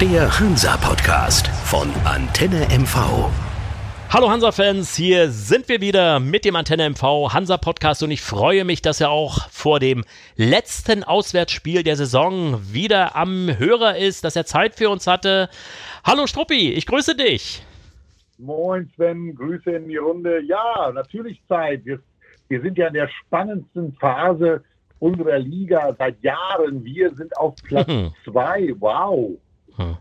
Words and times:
Der 0.00 0.40
Hansa-Podcast 0.40 1.46
von 1.66 1.90
Antenne 2.06 2.66
MV. 2.70 3.28
Hallo 4.08 4.30
Hansa-Fans, 4.30 4.96
hier 4.96 5.28
sind 5.28 5.68
wir 5.68 5.82
wieder 5.82 6.20
mit 6.20 6.46
dem 6.46 6.56
Antenne 6.56 6.88
MV 6.88 7.34
Hansa-Podcast 7.34 8.02
und 8.02 8.10
ich 8.10 8.22
freue 8.22 8.64
mich, 8.64 8.80
dass 8.80 9.02
er 9.02 9.10
auch 9.10 9.50
vor 9.50 9.78
dem 9.78 10.04
letzten 10.36 11.04
Auswärtsspiel 11.04 11.82
der 11.82 11.96
Saison 11.96 12.62
wieder 12.72 13.14
am 13.14 13.50
Hörer 13.58 13.98
ist, 13.98 14.24
dass 14.24 14.36
er 14.36 14.46
Zeit 14.46 14.74
für 14.74 14.88
uns 14.88 15.06
hatte. 15.06 15.50
Hallo 16.02 16.26
Struppi, 16.26 16.72
ich 16.72 16.86
grüße 16.86 17.14
dich. 17.14 17.62
Moin 18.38 18.90
Sven, 18.96 19.34
Grüße 19.34 19.70
in 19.70 19.86
die 19.86 19.98
Runde. 19.98 20.40
Ja, 20.44 20.90
natürlich 20.94 21.42
Zeit. 21.46 21.84
Wir, 21.84 22.00
wir 22.48 22.62
sind 22.62 22.78
ja 22.78 22.86
in 22.86 22.94
der 22.94 23.08
spannendsten 23.08 23.92
Phase 24.00 24.64
unserer 24.98 25.38
Liga 25.38 25.94
seit 25.98 26.22
Jahren. 26.22 26.82
Wir 26.82 27.14
sind 27.14 27.36
auf 27.36 27.54
Platz 27.64 27.88
hm. 27.88 28.14
zwei. 28.24 28.74
Wow. 28.78 29.36
Hm. 29.80 29.96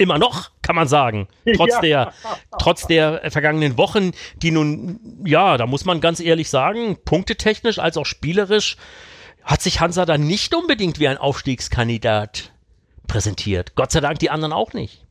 Immer 0.00 0.18
noch, 0.18 0.52
kann 0.62 0.76
man 0.76 0.86
sagen. 0.86 1.26
Trotz, 1.56 1.74
ja. 1.74 1.80
der, 1.80 2.12
trotz 2.58 2.86
der 2.86 3.30
vergangenen 3.32 3.76
Wochen, 3.76 4.12
die 4.36 4.52
nun, 4.52 5.00
ja, 5.24 5.56
da 5.56 5.66
muss 5.66 5.84
man 5.84 6.00
ganz 6.00 6.20
ehrlich 6.20 6.50
sagen, 6.50 6.98
punktetechnisch 7.04 7.80
als 7.80 7.96
auch 7.96 8.06
spielerisch 8.06 8.76
hat 9.42 9.60
sich 9.60 9.80
Hansa 9.80 10.04
da 10.04 10.16
nicht 10.16 10.54
unbedingt 10.54 11.00
wie 11.00 11.08
ein 11.08 11.16
Aufstiegskandidat 11.16 12.52
präsentiert. 13.08 13.74
Gott 13.74 13.90
sei 13.90 14.00
Dank 14.00 14.20
die 14.20 14.30
anderen 14.30 14.52
auch 14.52 14.72
nicht. 14.72 15.04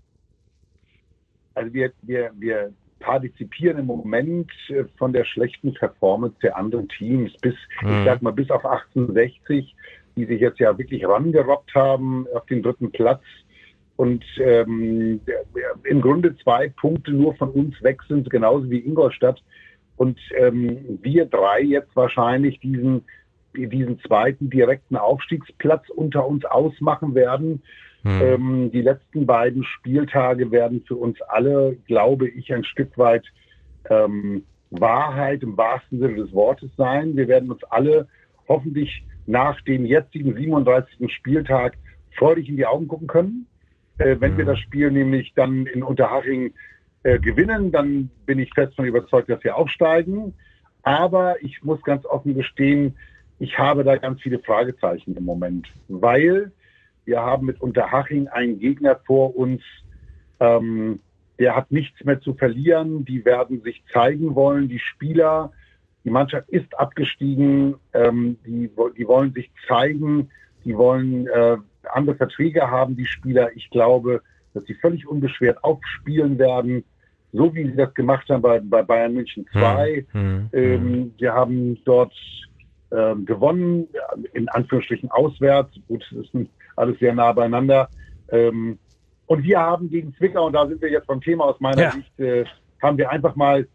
Also 1.56 1.73
wir, 1.73 1.92
wir, 2.04 2.32
wir 2.38 2.72
partizipieren 3.00 3.80
im 3.80 3.88
Moment 3.88 4.52
äh, 4.70 4.86
von 4.98 5.12
der 5.12 5.26
schlechten 5.26 5.73
Performance 5.73 6.38
der 6.42 6.56
anderen 6.56 6.88
Teams 6.88 7.36
bis, 7.42 7.56
mhm. 7.82 8.00
ich 8.00 8.06
sag 8.06 8.22
mal, 8.22 8.32
bis 8.32 8.50
auf 8.52 8.64
68, 8.64 9.76
die 10.16 10.26
sich 10.26 10.40
jetzt 10.40 10.59
ja 10.59 10.78
wirklich 10.78 11.06
rangerobbt 11.06 11.73
haben 11.76 12.28
auf 12.34 12.45
den 12.45 12.64
dritten 12.64 12.92
Platz 12.92 13.22
und 13.98 14.24
ähm, 14.40 15.20
im 15.84 16.02
Grunde 16.02 16.38
zwei 16.38 16.70
Punkte 16.70 17.12
nur 17.12 17.36
von 17.36 17.50
uns 17.50 17.81
weg 17.81 18.02
sind, 18.08 18.30
genauso 18.30 18.70
wie 18.70 18.80
Ingolstadt. 18.80 19.44
Und 19.98 20.20
ähm, 20.38 21.00
wir 21.02 21.26
drei 21.26 21.62
jetzt 21.62 21.95
wahrscheinlich 21.95 22.59
diesen, 22.59 23.03
diesen 23.56 24.00
zweiten 24.02 24.52
direkten 24.52 24.95
Aufstiegsplatz 24.95 25.90
unter 25.90 26.28
uns 26.28 26.45
ausmachen 26.45 27.16
werden. 27.16 27.64
Hm. 28.03 28.22
Ähm, 28.22 28.72
die 28.72 28.84
letzten 28.84 29.25
beiden 29.25 29.64
Spieltage 29.64 30.52
werden 30.52 30.84
für 30.88 30.95
uns 30.95 31.20
alle, 31.23 31.75
glaube 31.88 32.30
ich, 32.30 32.53
ein 32.53 32.64
Stück 32.64 32.95
weit 33.00 33.25
ähm, 33.90 34.44
Wahrheit 34.70 35.42
im 35.42 35.58
wahrsten 35.58 36.00
Sinne 36.00 36.18
des 36.18 36.31
Wortes 36.34 36.70
sein. 36.78 37.18
Wir 37.18 37.28
werden 37.28 37.50
uns 37.50 37.64
alle 37.64 38.08
hoffentlich 38.48 39.03
nach 39.25 39.59
dem 39.62 39.86
jetzigen 39.86 40.36
37. 40.36 41.12
Spieltag 41.12 41.78
freudig 42.16 42.48
in 42.48 42.58
die 42.58 42.66
Augen 42.68 42.88
gucken 42.88 43.08
können. 43.08 43.48
Äh, 43.98 44.17
wenn 44.20 44.38
wir 44.38 44.45
mhm. 44.45 44.50
das 44.50 44.59
Spiel 44.59 44.92
nämlich 44.92 45.34
dann 45.36 45.66
in 45.66 45.84
Unterhaching 45.84 46.53
äh, 47.03 47.20
gewinnen, 47.20 47.72
dann 47.72 48.09
bin 48.26 48.40
ich 48.40 48.53
fest 48.53 48.76
von 48.76 48.86
überzeugt, 48.86 49.30
dass 49.30 49.44
wir 49.44 49.56
aufsteigen. 49.56 50.34
Aber 50.84 51.42
ich 51.44 51.64
muss 51.64 51.81
ganz 51.84 52.06
offen 52.06 52.36
gestehen, 52.36 52.95
ich 53.40 53.58
habe 53.59 53.84
da 53.84 53.98
ganz 53.98 54.22
viele 54.22 54.40
Fragezeichen 54.40 55.16
im 55.16 55.25
Moment, 55.25 55.68
weil 55.88 56.52
wir 57.06 57.22
haben 57.22 57.45
mit 57.45 57.62
Unterhaching 57.62 58.28
einen 58.28 58.59
Gegner 58.59 59.00
vor 59.06 59.36
uns, 59.36 59.62
ähm, 60.40 61.00
der 61.40 61.56
hat 61.56 61.72
nichts 61.72 62.03
mehr 62.03 62.20
zu 62.20 62.34
verlieren. 62.34 63.06
Die 63.06 63.23
werden 63.23 63.62
sich 63.62 63.84
zeigen 63.94 64.36
wollen. 64.36 64.70
Die 64.70 64.80
Spieler, 64.80 65.52
die 66.03 66.09
Mannschaft 66.09 66.50
ist 66.50 66.78
abgestiegen. 66.78 67.75
Ähm, 67.94 68.38
die, 68.45 68.70
die 68.98 69.08
wollen 69.08 69.34
sich 69.34 69.52
zeigen. 69.68 70.30
Die 70.66 70.75
wollen 70.75 71.28
äh, 71.28 71.58
andere 71.94 72.16
Verträge 72.16 72.70
haben, 72.70 72.96
die 72.96 73.06
Spieler. 73.06 73.56
Ich 73.56 73.70
glaube, 73.70 74.22
dass 74.54 74.64
sie 74.66 74.76
völlig 74.76 75.08
unbeschwert 75.08 75.64
aufspielen 75.64 76.38
werden, 76.40 76.84
so 77.34 77.54
wie 77.54 77.66
sie 77.66 77.76
das 77.76 77.94
gemacht 77.94 78.30
haben 78.30 78.42
bei, 78.42 78.60
bei 78.60 78.82
Bayern 78.82 79.14
München 79.14 79.46
2. 79.52 80.06
Hm, 80.12 80.22
hm, 80.22 80.50
ähm, 80.53 80.81
hm. 80.81 81.14
wir 81.18 81.34
haben 81.34 81.78
dort 81.84 82.14
ähm, 82.92 83.26
gewonnen, 83.26 83.88
in 84.34 84.47
Anführungsstrichen 84.50 85.12
auswärts. 85.12 85.74
Gut, 85.88 86.03
es 86.12 86.34
ist 86.34 86.50
alles 86.76 86.97
sehr 87.00 87.14
nah 87.14 87.34
beieinander. 87.34 87.90
Ähm, 88.30 88.80
und 89.26 89.44
wir 89.44 89.59
haben 89.59 89.90
gegen 89.90 90.16
Zwickau, 90.16 90.47
und 90.47 90.53
da 90.53 90.66
sind 90.68 90.81
wir 90.81 90.90
jetzt 90.90 91.08
beim 91.08 91.22
Thema 91.22 91.46
aus 91.46 91.59
meiner 91.59 91.81
ja. 91.81 91.92
Sicht, 91.92 92.20
äh, 92.20 92.46
haben 92.81 92.97
wir 92.97 93.09
einfach 93.09 93.36
mal 93.36 93.68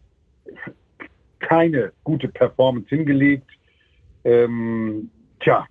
keine 1.39 1.91
gute 2.03 2.27
Performance 2.27 2.89
hingelegt. 2.89 3.49
Ähm, 4.23 5.11
tja, 5.41 5.65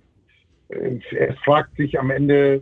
es 0.69 1.37
fragt 1.43 1.75
sich 1.77 1.99
am 1.99 2.09
Ende 2.09 2.61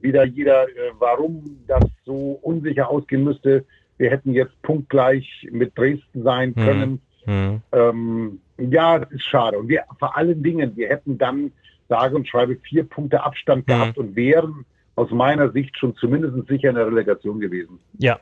wieder 0.00 0.24
jeder, 0.24 0.64
äh, 0.68 0.92
warum 0.98 1.58
das 1.66 1.84
so 2.04 2.38
unsicher 2.42 2.88
ausgehen 2.88 3.24
müsste. 3.24 3.64
Wir 3.96 4.10
hätten 4.10 4.32
jetzt 4.32 4.60
punktgleich 4.62 5.48
mit 5.50 5.76
Dresden 5.76 6.22
sein 6.22 6.54
hm. 6.54 6.64
können. 6.64 7.00
Hm. 7.24 7.60
Ähm, 7.72 8.40
ja, 8.58 9.00
das 9.00 9.10
ist 9.12 9.24
schade. 9.24 9.58
Und 9.58 9.68
wir 9.68 9.84
vor 9.98 10.16
allen 10.16 10.42
Dingen, 10.42 10.76
wir 10.76 10.88
hätten 10.88 11.18
dann 11.18 11.52
sage 11.88 12.16
und 12.16 12.28
schreibe 12.28 12.56
vier 12.56 12.84
Punkte 12.84 13.22
Abstand 13.22 13.66
hm. 13.66 13.66
gehabt 13.66 13.98
und 13.98 14.14
wären 14.14 14.64
aus 14.94 15.10
meiner 15.10 15.50
Sicht 15.52 15.76
schon 15.78 15.94
zumindest 15.96 16.48
sicher 16.48 16.70
in 16.70 16.74
der 16.74 16.86
Relegation 16.86 17.38
gewesen. 17.38 17.78
Ja, 17.98 18.18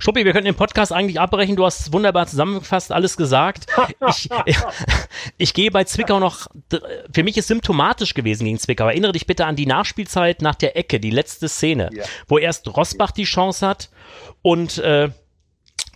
Schuppi, 0.00 0.24
wir 0.24 0.32
könnten 0.32 0.46
den 0.46 0.54
Podcast 0.54 0.92
eigentlich 0.92 1.20
abbrechen. 1.20 1.56
Du 1.56 1.64
hast 1.66 1.92
wunderbar 1.92 2.26
zusammengefasst, 2.26 2.90
alles 2.90 3.18
gesagt. 3.18 3.66
Ich, 4.08 4.30
ich 5.36 5.54
gehe 5.54 5.70
bei 5.70 5.84
Zwickau 5.84 6.18
noch, 6.18 6.46
für 7.12 7.22
mich 7.22 7.36
ist 7.36 7.48
symptomatisch 7.48 8.14
gewesen 8.14 8.46
gegen 8.46 8.58
Zwickau. 8.58 8.86
Erinnere 8.86 9.12
dich 9.12 9.26
bitte 9.26 9.44
an 9.44 9.56
die 9.56 9.66
Nachspielzeit 9.66 10.40
nach 10.40 10.54
der 10.54 10.74
Ecke, 10.78 11.00
die 11.00 11.10
letzte 11.10 11.50
Szene, 11.50 11.90
ja. 11.92 12.04
wo 12.28 12.38
erst 12.38 12.74
Rosbach 12.74 13.10
die 13.10 13.24
Chance 13.24 13.66
hat 13.66 13.90
und, 14.40 14.78
äh, 14.78 15.10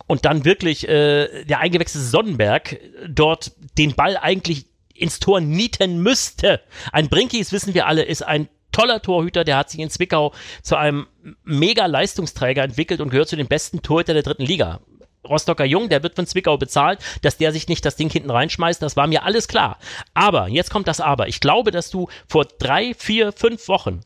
und 0.05 0.25
dann 0.25 0.45
wirklich 0.45 0.87
äh, 0.87 1.43
der 1.45 1.59
eingewechselte 1.59 2.05
Sonnenberg 2.05 2.79
dort 3.07 3.53
den 3.79 3.95
Ball 3.95 4.17
eigentlich 4.17 4.67
ins 4.93 5.19
Tor 5.19 5.41
nieten 5.41 6.03
müsste. 6.03 6.61
Ein 6.91 7.09
Brinkies, 7.09 7.51
wissen 7.51 7.73
wir 7.73 7.87
alle, 7.87 8.03
ist 8.03 8.21
ein 8.21 8.49
toller 8.75 9.01
Torhüter, 9.01 9.45
der 9.45 9.55
hat 9.55 9.69
sich 9.69 9.79
in 9.79 9.89
Zwickau 9.89 10.33
zu 10.61 10.75
einem 10.75 11.07
mega 11.45 11.85
Leistungsträger 11.85 12.61
entwickelt 12.61 12.99
und 12.99 13.09
gehört 13.09 13.29
zu 13.29 13.37
den 13.37 13.47
besten 13.47 13.81
Torhüter 13.81 14.13
der 14.13 14.23
dritten 14.23 14.43
Liga. 14.43 14.81
Rostocker 15.27 15.63
Jung, 15.63 15.87
der 15.87 16.03
wird 16.03 16.15
von 16.15 16.27
Zwickau 16.27 16.57
bezahlt, 16.57 16.99
dass 17.21 17.37
der 17.37 17.53
sich 17.53 17.69
nicht 17.69 17.85
das 17.85 17.95
Ding 17.95 18.09
hinten 18.09 18.29
reinschmeißt, 18.29 18.81
das 18.81 18.97
war 18.97 19.07
mir 19.07 19.23
alles 19.23 19.47
klar. 19.47 19.79
Aber, 20.13 20.49
jetzt 20.49 20.71
kommt 20.71 20.89
das 20.89 20.99
Aber. 20.99 21.29
Ich 21.29 21.39
glaube, 21.39 21.71
dass 21.71 21.89
du 21.89 22.09
vor 22.27 22.45
drei, 22.45 22.93
vier, 22.93 23.31
fünf 23.31 23.69
Wochen 23.69 24.01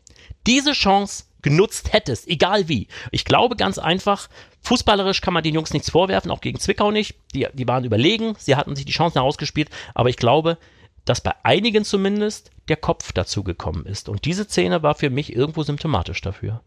diese 0.46 0.74
Chance 0.74 1.26
genutzt 1.42 1.92
hättest, 1.92 2.28
egal 2.28 2.70
wie. 2.70 2.88
Ich 3.12 3.26
glaube 3.26 3.56
ganz 3.56 3.80
einfach, 3.80 4.30
fußballerisch 4.62 5.22
kann 5.22 5.34
man 5.34 5.44
den 5.44 5.56
Jungs 5.56 5.74
nichts 5.74 5.90
vorwerfen, 5.90 6.30
auch 6.30 6.42
gegen 6.42 6.60
Zwickau 6.60 6.92
nicht. 6.92 7.16
Die, 7.34 7.48
die 7.54 7.68
waren 7.68 7.86
überlegen, 7.86 8.36
sie 8.38 8.56
hatten 8.56 8.76
sich 8.76 8.86
die 8.86 8.92
Chancen 8.92 9.16
herausgespielt, 9.16 9.70
aber 9.96 10.10
ich 10.10 10.18
glaube, 10.18 10.58
dass 11.06 11.22
bei 11.22 11.34
einigen 11.44 11.84
zumindest 11.84 12.52
der 12.68 12.78
Kopf 12.78 13.12
dazu 13.12 13.44
gekommen 13.44 13.86
ist. 13.86 14.10
Und 14.10 14.26
diese 14.26 14.46
Szene 14.46 14.84
war 14.84 14.96
für 14.96 15.10
mich 15.10 15.36
irgendwo 15.36 15.64
symptomatisch 15.64 16.22
dafür. 16.22 16.62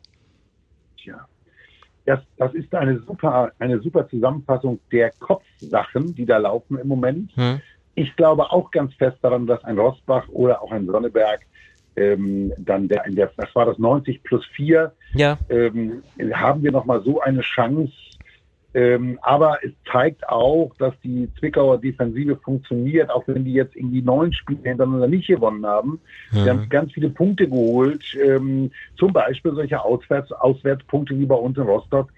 Tja. 0.98 1.26
Das, 2.04 2.20
das 2.37 2.53
ist 2.54 2.75
eine 2.75 2.98
super, 3.00 3.53
eine 3.59 3.81
super 3.81 4.09
Zusammenfassung 4.09 4.81
der 4.91 5.12
Kopfsachen, 5.12 6.15
die 6.15 6.26
da 6.26 6.38
laufen 6.38 6.78
im 6.78 6.88
Moment. 6.88 7.31
Hm. 7.37 7.60
Ich 7.94 8.16
glaube 8.16 8.50
auch 8.50 8.70
ganz 8.70 8.93
fest 8.94 9.19
daran, 9.22 9.47
dass 9.47 9.62
ein 9.65 9.78
Rosbach 9.78 10.28
oder 10.28 10.62
auch 10.62 10.72
ein 10.72 10.87
Sonneberg 10.87 11.47
ähm, 11.97 12.53
dann 12.59 12.88
der, 12.88 13.04
der, 13.09 13.31
das 13.37 13.54
war 13.54 13.66
das 13.66 13.78
90 13.78 14.22
plus 14.22 14.44
4, 14.56 14.93
ja. 15.14 15.38
ähm, 15.49 16.03
haben 16.32 16.62
wir 16.62 16.72
nochmal 16.72 17.03
so 17.03 17.20
eine 17.20 17.43
Chance, 17.43 17.93
ähm, 18.75 19.19
aber 19.21 19.59
es 19.62 19.72
zeigt 19.91 20.27
auch, 20.28 20.72
dass 20.78 20.94
die 21.05 21.28
Zwickauer 21.38 21.78
Defensive 21.78 22.37
funktioniert, 22.37 23.10
auch 23.10 23.22
wenn 23.27 23.44
die 23.44 23.53
jetzt 23.53 23.77
irgendwie 23.77 24.00
neun 24.00 24.33
Spiele 24.33 24.60
hintereinander 24.62 25.09
nicht 25.09 25.27
gewonnen 25.27 25.66
haben. 25.66 26.00
Mhm. 26.31 26.49
haben 26.49 26.69
ganz 26.71 26.93
viele 26.93 27.11
Punkte 27.11 27.49
geholt, 27.49 28.03
ähm, 28.25 28.71
zum 28.97 29.12
Beispiel 29.12 29.52
solche 29.55 29.82
Auswärts 29.82 30.32
Auswärtspunkte 30.32 31.19
wie 31.19 31.26
bei 31.26 31.35
uns 31.35 31.58
in 31.58 31.64
Rostock, 31.64 32.11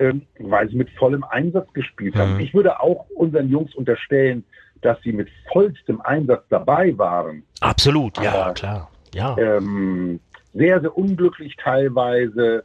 ähm, 0.00 0.22
weil 0.40 0.68
sie 0.68 0.76
mit 0.76 0.90
vollem 0.90 1.22
Einsatz 1.22 1.72
gespielt 1.72 2.16
mhm. 2.16 2.18
haben. 2.18 2.40
Ich 2.40 2.52
würde 2.52 2.80
auch 2.80 3.06
unseren 3.14 3.48
Jungs 3.48 3.74
unterstellen, 3.76 4.44
dass 4.80 5.00
sie 5.02 5.12
mit 5.12 5.28
vollstem 5.52 6.00
Einsatz 6.00 6.42
dabei 6.48 6.98
waren. 6.98 7.44
Absolut, 7.60 8.20
ja, 8.20 8.32
Aber, 8.32 8.54
klar. 8.54 8.90
Ja. 9.14 9.36
Ähm, 9.38 10.18
sehr, 10.52 10.80
sehr 10.80 10.96
unglücklich 10.96 11.54
teilweise. 11.56 12.64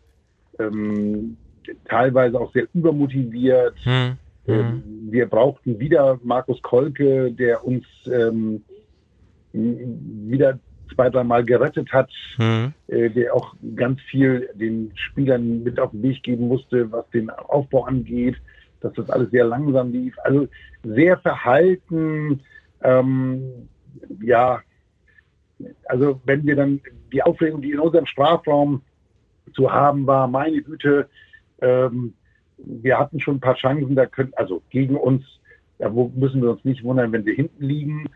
Ähm, 0.60 1.38
teilweise 1.86 2.40
auch 2.40 2.52
sehr 2.54 2.68
übermotiviert. 2.74 3.76
Hm. 3.84 4.18
Ähm, 4.48 4.58
hm. 4.58 4.84
wir 5.12 5.26
brauchten 5.28 5.80
wieder 5.80 6.20
Markus 6.24 6.62
Kolke, 6.62 7.32
der 7.32 7.66
uns 7.66 7.86
ähm, 8.06 8.64
wieder 9.52 10.60
zwei, 10.94 11.10
drei 11.10 11.24
Mal 11.24 11.44
gerettet 11.44 11.92
hat, 11.92 12.10
hm. 12.38 12.74
äh, 12.88 13.10
der 13.10 13.36
auch 13.36 13.56
ganz 13.76 14.00
viel 14.02 14.50
den 14.54 14.92
Spielern 14.96 15.64
mit 15.64 15.80
auf 15.80 15.92
den 15.92 16.04
Weg 16.04 16.24
geben 16.24 16.48
musste, 16.48 16.92
was 16.92 17.10
den 17.10 17.30
Aufbau 17.30 17.86
angeht, 17.86 18.36
dass 18.80 18.94
das 18.94 19.10
alles 19.10 19.32
sehr 19.32 19.46
langsam 19.46 19.92
lief. 19.92 20.16
Also 20.24 20.48
sehr 20.84 21.18
verhalten, 21.18 22.42
ähm, 22.84 23.68
ja, 24.22 24.62
also 25.86 26.22
wenn 26.26 26.46
wir 26.46 26.56
dann 26.56 26.80
die 27.12 27.24
Aufregung, 27.24 27.62
die 27.62 27.72
in 27.72 27.80
unserem 27.80 28.06
Strafraum 28.06 28.82
zu 29.54 29.72
haben 29.72 30.06
war. 30.08 30.28
Meine 30.28 30.62
Güte, 30.62 31.10
ähm, 31.62 32.14
wir 32.58 32.98
hatten 32.98 33.20
schon 33.20 33.36
ein 33.36 33.40
paar 33.40 33.56
Chancen, 33.56 33.96
da 33.96 34.06
können, 34.06 34.34
also 34.36 34.62
gegen 34.70 34.96
uns, 34.96 35.24
da 35.80 35.90
müssen 35.90 36.42
wir 36.42 36.52
uns 36.52 36.64
nicht 36.66 36.84
wundern, 36.84 37.12
wenn 37.12 37.26
wir 37.26 37.36
hinten 37.36 37.64
liegen. 37.64 38.10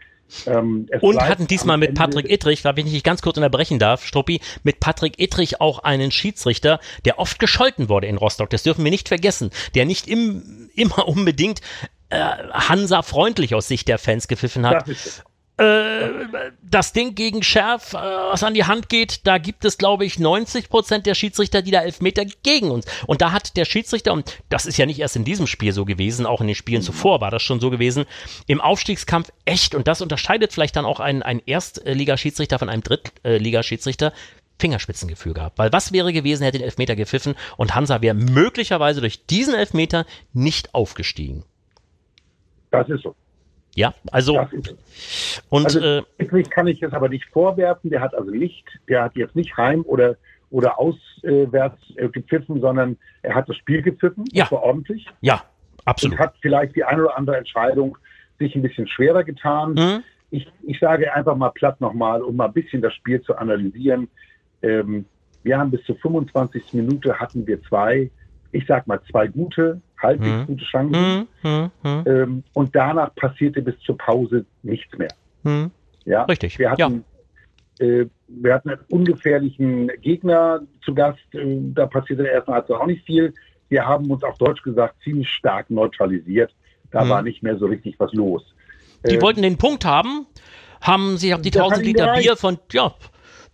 Ähm, 0.46 0.88
und 1.02 1.22
hatten 1.22 1.48
diesmal 1.48 1.78
mit 1.78 1.94
Patrick 1.94 2.30
Ittrich, 2.32 2.64
wenn 2.64 2.88
ich 2.88 2.94
nicht 2.94 3.06
ganz 3.06 3.22
kurz 3.22 3.38
unterbrechen 3.38 3.80
darf, 3.80 4.06
Struppi, 4.06 4.40
mit 4.64 4.80
Patrick 4.80 5.20
Ittrich 5.20 5.60
auch 5.60 5.80
einen 5.80 6.12
Schiedsrichter, 6.12 6.80
der 7.06 7.20
oft 7.20 7.38
gescholten 7.38 7.90
wurde 7.90 8.08
in 8.08 8.18
Rostock. 8.18 8.50
Das 8.50 8.64
dürfen 8.64 8.84
wir 8.84 8.92
nicht 8.92 9.10
vergessen. 9.10 9.52
Der 9.76 9.86
nicht 9.86 10.08
im, 10.08 10.70
immer 10.76 11.08
unbedingt 11.08 11.62
äh, 12.10 12.18
Hansa 12.18 13.02
freundlich 13.02 13.56
aus 13.56 13.68
Sicht 13.68 13.88
der 13.88 13.98
Fans 13.98 14.28
gepfiffen 14.28 14.66
hat. 14.66 14.86
Äh, 15.62 16.52
das 16.63 16.92
Ding 16.92 17.13
gegen 17.13 17.44
Schärf, 17.44 17.94
äh, 17.94 17.98
was 17.98 18.42
an 18.42 18.56
die 18.56 18.63
Hand 18.63 18.90
geht, 18.90 19.28
da 19.28 19.38
gibt 19.38 19.63
es, 19.63 19.78
glaube 19.78 20.06
ich, 20.06 20.18
90 20.18 20.69
Prozent 20.69 21.06
der 21.06 21.13
Schiedsrichter, 21.13 21.62
die 21.62 21.69
da 21.69 21.81
Elfmeter 21.81 22.25
gegen 22.42 22.72
uns. 22.72 22.86
Und 23.06 23.22
da 23.22 23.31
hat 23.31 23.56
der 23.58 23.66
Schiedsrichter, 23.66 24.12
und 24.12 24.40
das 24.50 24.66
ist 24.66 24.78
ja 24.78 24.88
nicht 24.88 25.00
erst 25.00 25.18
in 25.18 25.24
diesem 25.24 25.46
Spiel 25.46 25.72
so 25.72 25.86
gewesen, 25.86 26.25
auch 26.25 26.42
in 26.42 26.48
den 26.48 26.56
Spielen 26.56 26.81
mhm. 26.81 26.86
zuvor 26.86 27.22
war 27.22 27.30
das 27.30 27.44
schon 27.44 27.60
so 27.60 27.69
gewesen, 27.69 28.06
im 28.48 28.60
Aufstiegskampf 28.60 29.31
echt, 29.46 29.75
und 29.75 29.88
das 29.88 30.02
unterscheidet 30.02 30.52
vielleicht 30.52 30.75
dann 30.75 30.86
auch 30.86 31.00
einen, 31.00 31.22
einen 31.22 31.42
Erstligaschiedsrichter 31.46 32.58
von 32.58 32.69
einem 32.69 32.81
Drittligaschiedsrichter, 32.81 34.13
Fingerspitzengefühl 34.58 35.34
gehabt. 35.34 35.60
Weil 35.60 35.72
was 35.74 35.92
wäre 35.92 36.12
gewesen, 36.12 36.44
hätte 36.44 36.58
den 36.58 36.66
Elfmeter 36.66 36.96
gepfiffen 36.96 37.36
und 37.58 37.75
Hansa 37.75 38.02
wäre 38.02 38.16
möglicherweise 38.16 39.00
durch 39.00 39.28
diesen 39.28 39.54
Elfmeter 39.54 40.06
nicht 40.34 40.74
aufgestiegen. 40.74 41.44
Das 42.72 42.88
ist 42.90 43.04
so. 43.04 43.16
Ja, 43.76 43.94
also 44.12 44.38
und 45.50 45.66
also, 45.66 45.80
äh, 45.80 46.44
kann 46.50 46.68
ich 46.68 46.82
es 46.82 46.92
aber 46.92 47.08
nicht 47.10 47.26
vorwerfen. 47.32 47.90
Der 47.90 48.02
hat 48.02 48.14
also 48.14 48.30
nicht, 48.30 48.66
der 48.90 49.04
hat 49.04 49.16
jetzt 49.16 49.36
nicht 49.36 49.56
heim 49.56 49.84
oder 49.84 50.18
oder 50.50 50.78
auswärts 50.78 51.78
äh, 51.96 52.10
gepfiffen, 52.10 52.60
sondern 52.60 52.98
er 53.22 53.36
hat 53.36 53.48
das 53.48 53.56
Spiel 53.56 53.82
gepfiffen. 53.82 54.26
Ja, 54.34 54.44
das 54.44 54.52
war 54.52 54.64
ordentlich. 54.64 55.08
Ja, 55.22 55.44
absolut. 55.86 56.18
Und 56.18 56.20
hat 56.20 56.36
vielleicht 56.42 56.76
die 56.76 56.84
eine 56.84 57.04
oder 57.04 57.18
andere 57.18 57.38
Entscheidung 57.38 57.98
sich 58.38 58.54
ein 58.56 58.62
bisschen 58.62 58.88
schwerer 58.88 59.24
getan. 59.24 59.74
Mhm. 59.74 60.04
Ich, 60.30 60.52
ich 60.64 60.80
sage 60.80 61.14
einfach 61.14 61.36
mal 61.36 61.50
platt 61.50 61.80
nochmal, 61.80 62.22
um 62.22 62.36
mal 62.36 62.48
ein 62.48 62.54
bisschen 62.54 62.82
das 62.82 62.94
Spiel 62.94 63.22
zu 63.22 63.36
analysieren. 63.38 64.10
Ähm, 64.62 65.06
wir 65.44 65.58
haben 65.58 65.72
bis 65.72 65.84
zur 65.86 65.96
25. 65.96 66.74
Minute 66.74 67.20
hatten 67.20 67.48
wir 67.48 67.62
zwei, 67.64 68.12
ich 68.52 68.66
sag 68.68 68.88
mal 68.88 69.02
zwei 69.10 69.28
gute, 69.28 69.82
halbwegs 70.01 70.31
hm. 70.31 70.48
gute 70.48 70.65
Chancen. 70.65 71.27
Hm, 71.42 71.71
hm, 71.83 72.03
ähm, 72.06 72.44
und 72.53 72.75
danach 72.75 73.13
passierte 73.15 73.62
bis 73.62 73.77
zur 73.80 73.98
Pause 73.98 74.45
nichts 74.63 74.98
mehr. 74.98 75.13
Hm. 75.44 75.71
Ja, 76.06 76.24
richtig. 76.24 76.57
Wir 76.59 76.71
hatten, 76.71 77.03
ja. 77.80 77.86
äh, 77.86 78.07
wir 78.27 78.53
hatten 78.53 78.69
einen 78.69 78.81
ungefährlichen 78.89 79.92
Gegner 80.01 80.62
zu 80.83 80.94
Gast. 80.94 81.19
Äh, 81.33 81.57
da 81.74 81.86
passierte 81.86 82.25
erstmal 82.25 82.62
also 82.62 82.75
auch 82.75 82.86
nicht 82.86 83.06
viel. 83.06 83.33
Wir 83.69 83.86
haben 83.86 84.09
uns 84.12 84.24
auf 84.24 84.38
Deutsch 84.38 84.63
gesagt 84.63 84.95
ziemlich 85.03 85.30
stark 85.30 85.69
neutralisiert. 85.69 86.53
Da 86.92 87.01
hm. 87.01 87.09
war 87.09 87.21
nicht 87.21 87.44
mehr 87.44 87.57
so 87.57 87.68
richtig 87.68 87.95
was 88.00 88.12
los. 88.13 88.44
Die 89.06 89.15
äh, 89.15 89.21
wollten 89.21 89.42
den 89.42 89.57
Punkt 89.57 89.86
haben, 89.86 90.25
haben 90.81 91.18
sich 91.18 91.33
auf 91.33 91.42
die 91.42 91.51
1000 91.51 91.86
Liter 91.86 92.13
Bier 92.15 92.36
von, 92.36 92.57
ja, 92.71 92.94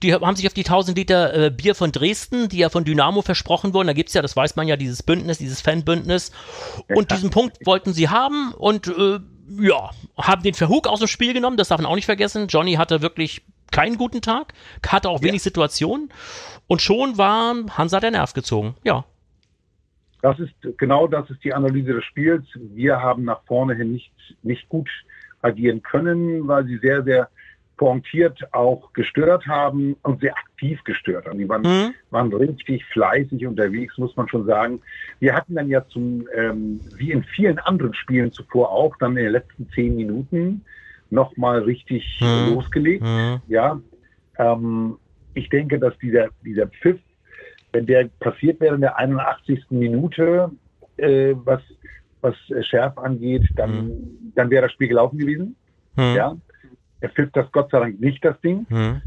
die 0.03 0.13
haben 0.13 0.35
sich 0.35 0.45
auf 0.45 0.53
die 0.53 0.65
1000 0.65 0.97
Liter 0.97 1.33
äh, 1.33 1.49
Bier 1.49 1.73
von 1.73 1.91
Dresden, 1.91 2.49
die 2.49 2.59
ja 2.59 2.69
von 2.69 2.83
Dynamo 2.83 3.21
versprochen 3.21 3.73
wurden, 3.73 3.88
da 3.88 3.94
gibt's 3.94 4.13
ja, 4.13 4.21
das 4.21 4.35
weiß 4.35 4.55
man 4.55 4.67
ja, 4.67 4.75
dieses 4.75 5.01
Bündnis, 5.01 5.39
dieses 5.39 5.61
Fanbündnis. 5.61 6.31
Und 6.94 7.11
diesen 7.11 7.31
Punkt 7.31 7.65
wollten 7.65 7.94
sie 7.94 8.09
haben 8.09 8.53
und 8.53 8.88
äh, 8.88 9.19
ja, 9.59 9.89
haben 10.17 10.44
den 10.44 10.53
Verhug 10.53 10.88
aus 10.88 10.99
dem 10.99 11.07
Spiel 11.07 11.33
genommen, 11.33 11.57
das 11.57 11.69
darf 11.69 11.79
man 11.79 11.88
auch 11.88 11.95
nicht 11.95 12.05
vergessen. 12.05 12.47
Johnny 12.47 12.73
hatte 12.73 13.01
wirklich 13.01 13.41
keinen 13.71 13.97
guten 13.97 14.21
Tag, 14.21 14.53
hatte 14.85 15.09
auch 15.09 15.21
wenig 15.21 15.41
ja. 15.41 15.45
Situationen 15.45 16.09
und 16.67 16.81
schon 16.81 17.17
war 17.17 17.55
Hansa 17.77 17.99
der 17.99 18.11
Nerv 18.11 18.33
gezogen, 18.33 18.75
ja. 18.83 19.05
Das 20.21 20.39
ist, 20.39 20.53
genau 20.77 21.07
das 21.07 21.29
ist 21.29 21.44
die 21.44 21.53
Analyse 21.53 21.94
des 21.94 22.03
Spiels. 22.03 22.45
Wir 22.55 22.99
haben 22.99 23.23
nach 23.23 23.41
vorne 23.45 23.75
hin 23.75 23.94
nicht, 23.94 24.11
nicht 24.41 24.67
gut 24.67 24.89
agieren 25.41 25.83
können, 25.83 26.47
weil 26.47 26.65
sie 26.65 26.79
sehr, 26.79 27.03
sehr 27.03 27.29
pointiert 27.77 28.53
auch 28.53 28.91
gestört 28.94 29.45
haben 29.47 29.95
und 30.01 30.21
sehr 30.21 30.35
aktiv 30.35 30.83
gestört 30.83 31.27
haben. 31.27 31.38
Die 31.38 31.47
waren, 31.47 31.62
mhm. 31.62 31.94
waren 32.09 32.33
richtig 32.33 32.83
fleißig 32.85 33.45
unterwegs, 33.45 33.97
muss 33.97 34.15
man 34.15 34.27
schon 34.27 34.45
sagen. 34.45 34.81
Wir 35.19 35.35
hatten 35.35 35.56
dann 35.56 35.69
ja 35.69 35.88
zum, 35.88 36.27
ähm, 36.35 36.81
wie 36.95 37.12
in 37.12 37.24
vielen 37.24 37.59
anderen 37.59 37.94
Spielen 37.94 38.31
zuvor 38.31 38.71
auch, 38.71 38.95
dann 38.97 39.12
in 39.12 39.25
den 39.25 39.31
letzten 39.31 39.69
zehn 39.69 39.95
Minuten 39.95 40.65
nochmal 41.12 41.59
richtig 41.62 42.19
mhm. 42.19 42.56
losgelegt. 42.56 43.03
Mhm. 43.03 43.41
Ja, 43.47 43.80
ähm, 44.38 44.97
ich 45.35 45.50
denke, 45.50 45.80
dass 45.80 45.97
dieser, 46.00 46.30
dieser 46.44 46.68
Pfiff, 46.68 47.00
wenn 47.71 47.85
der 47.85 48.09
passiert 48.19 48.59
wäre 48.59 48.75
in 48.75 48.81
der 48.81 48.97
81. 48.97 49.65
Minute, 49.69 50.50
äh, 50.97 51.35
was, 51.35 51.62
was 52.21 52.35
Schärf 52.62 52.97
angeht, 52.97 53.44
dann, 53.56 53.88
mhm. 53.88 54.31
dann 54.35 54.50
wäre 54.50 54.63
das 54.63 54.71
Spiel 54.71 54.88
gelaufen 54.88 55.19
gewesen. 55.19 55.56
Mhm. 55.95 56.15
Ja, 56.15 56.38
er 56.99 57.09
pfiff 57.09 57.31
das 57.33 57.51
Gott 57.51 57.71
sei 57.71 57.79
Dank 57.79 57.99
nicht, 57.99 58.23
das 58.23 58.39
Ding. 58.41 58.65
Mhm. 58.69 59.01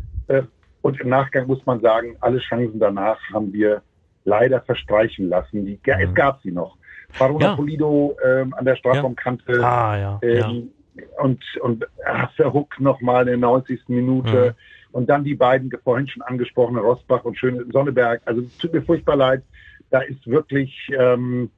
Und 0.82 1.00
im 1.00 1.08
Nachgang 1.08 1.46
muss 1.46 1.64
man 1.66 1.80
sagen, 1.80 2.16
alle 2.20 2.38
Chancen 2.38 2.78
danach 2.78 3.18
haben 3.32 3.52
wir 3.52 3.82
leider 4.24 4.60
verstreichen 4.62 5.28
lassen. 5.28 5.66
Die, 5.66 5.78
mhm. 5.84 6.00
Es 6.00 6.14
gab 6.14 6.40
sie 6.42 6.52
noch. 6.52 6.76
Barona 7.18 7.46
ja. 7.46 7.56
Polido 7.56 8.16
ähm, 8.24 8.54
an 8.54 8.64
der 8.64 8.76
Strafraumkante. 8.76 9.58
Ja. 9.58 9.62
Ah, 9.62 9.98
ja. 9.98 10.18
Ähm, 10.22 10.70
und 11.18 11.42
und 11.60 11.84
äh, 11.84 12.26
Verhook 12.36 12.78
nochmal 12.80 13.22
in 13.22 13.28
der 13.28 13.36
90. 13.38 13.88
Minute. 13.88 14.54
Mhm. 14.56 14.92
Und 14.92 15.08
dann 15.08 15.24
die 15.24 15.34
beiden 15.34 15.70
vorhin 15.84 16.08
schon 16.08 16.22
angesprochenen 16.22 16.82
Rosbach 16.82 17.24
und 17.24 17.38
Schöne 17.38 17.64
Sonneberg. 17.72 18.22
Also 18.24 18.42
tut 18.58 18.72
mir 18.72 18.82
furchtbar 18.82 19.16
leid. 19.16 19.42
Da 19.90 20.00
ist 20.00 20.26
wirklich 20.26 20.90
ähm, 20.96 21.50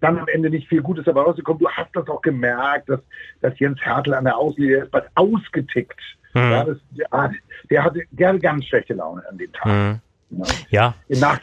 dann 0.00 0.18
am 0.18 0.28
Ende 0.28 0.50
nicht 0.50 0.68
viel 0.68 0.82
Gutes 0.82 1.04
dabei 1.04 1.22
rausgekommen. 1.22 1.60
Du 1.60 1.68
hast 1.68 1.90
das 1.94 2.08
auch 2.08 2.22
gemerkt, 2.22 2.88
dass, 2.88 3.00
dass 3.40 3.58
Jens 3.58 3.80
Hertel 3.80 4.14
an 4.14 4.24
der 4.24 4.36
Außenlinie 4.36 4.84
ist 4.84 4.90
bald 4.90 5.06
ausgetickt. 5.14 6.00
Mhm. 6.34 6.40
Ja, 6.40 6.64
das, 6.64 6.78
der, 6.90 7.32
der 7.70 7.84
hatte 7.84 8.02
gerne 8.12 8.38
ganz 8.38 8.64
schlechte 8.66 8.94
Laune 8.94 9.22
an 9.28 9.38
dem 9.38 9.52
Tag. 9.52 9.66
Mhm. 9.66 10.00
Ja. 10.30 10.46
ja. 10.70 10.94
Im 11.08 11.20
Nach 11.20 11.42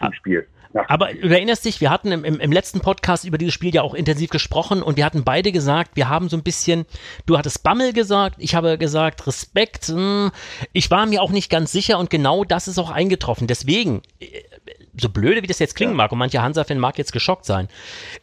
Aber 0.88 1.14
du 1.14 1.30
erinnerst 1.30 1.66
dich, 1.66 1.82
wir 1.82 1.90
hatten 1.90 2.12
im, 2.12 2.24
im, 2.24 2.40
im, 2.40 2.52
letzten 2.52 2.82
Podcast 2.82 3.26
über 3.26 3.38
dieses 3.38 3.54
Spiel 3.54 3.74
ja 3.74 3.82
auch 3.82 3.94
intensiv 3.94 4.30
gesprochen 4.30 4.82
und 4.82 4.98
wir 4.98 5.06
hatten 5.06 5.24
beide 5.24 5.52
gesagt, 5.52 5.92
wir 5.96 6.10
haben 6.10 6.30
so 6.30 6.38
ein 6.38 6.44
bisschen, 6.44 6.86
du 7.26 7.38
hattest 7.38 7.64
Bammel 7.64 7.94
gesagt, 7.94 8.36
ich 8.40 8.56
habe 8.56 8.78
gesagt 8.78 9.28
Respekt. 9.28 9.90
Mh, 9.90 9.96
hm, 9.96 10.32
ich 10.74 10.92
war 10.92 11.06
mir 11.06 11.22
auch 11.22 11.32
nicht 11.32 11.50
ganz 11.50 11.72
sicher 11.72 12.00
und 12.00 12.10
genau 12.10 12.44
das 12.44 12.68
ist 12.68 12.78
auch 12.78 12.90
eingetroffen. 12.90 13.48
Deswegen, 13.48 14.02
äh, 14.20 14.28
so 15.00 15.10
blöde 15.10 15.44
wie 15.44 15.48
das 15.48 15.60
jetzt 15.60 15.76
klingen 15.76 15.94
ja. 15.94 15.98
mag 15.98 16.12
und 16.12 16.18
mancher 16.18 16.42
Hansa-Fan 16.42 16.80
mag 16.80 16.98
jetzt 16.98 17.14
geschockt 17.14 17.46
sein, 17.46 17.68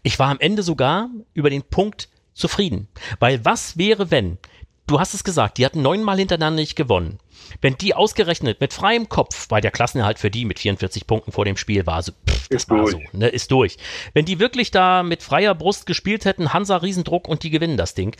ich 0.02 0.18
war 0.18 0.28
am 0.30 0.40
Ende 0.40 0.62
sogar 0.62 1.08
über 1.32 1.50
den 1.50 1.62
Punkt 1.62 2.08
zufrieden. 2.32 2.88
Weil 3.20 3.44
was 3.44 3.78
wäre, 3.78 4.10
wenn, 4.10 4.38
du 4.86 5.00
hast 5.00 5.14
es 5.14 5.24
gesagt, 5.24 5.58
die 5.58 5.64
hatten 5.64 5.82
neunmal 5.82 6.18
hintereinander 6.18 6.60
nicht 6.60 6.76
gewonnen. 6.76 7.18
Wenn 7.60 7.76
die 7.76 7.94
ausgerechnet 7.94 8.60
mit 8.60 8.72
freiem 8.72 9.08
Kopf, 9.08 9.46
weil 9.50 9.60
der 9.60 9.70
Klassenerhalt 9.70 10.18
für 10.18 10.30
die 10.30 10.44
mit 10.44 10.58
44 10.58 11.06
Punkten 11.06 11.32
vor 11.32 11.44
dem 11.44 11.56
Spiel 11.56 11.86
war, 11.86 12.02
so, 12.02 12.12
pff, 12.12 12.48
das 12.48 12.62
ist 12.62 12.70
war 12.70 12.78
durch. 12.78 12.92
so, 12.92 13.00
ne, 13.12 13.28
ist 13.28 13.50
durch. 13.50 13.76
Wenn 14.12 14.24
die 14.24 14.38
wirklich 14.38 14.70
da 14.70 15.02
mit 15.02 15.22
freier 15.22 15.54
Brust 15.54 15.86
gespielt 15.86 16.24
hätten, 16.24 16.52
Hansa 16.52 16.76
Riesendruck 16.76 17.28
und 17.28 17.42
die 17.42 17.50
gewinnen 17.50 17.76
das 17.76 17.94
Ding. 17.94 18.16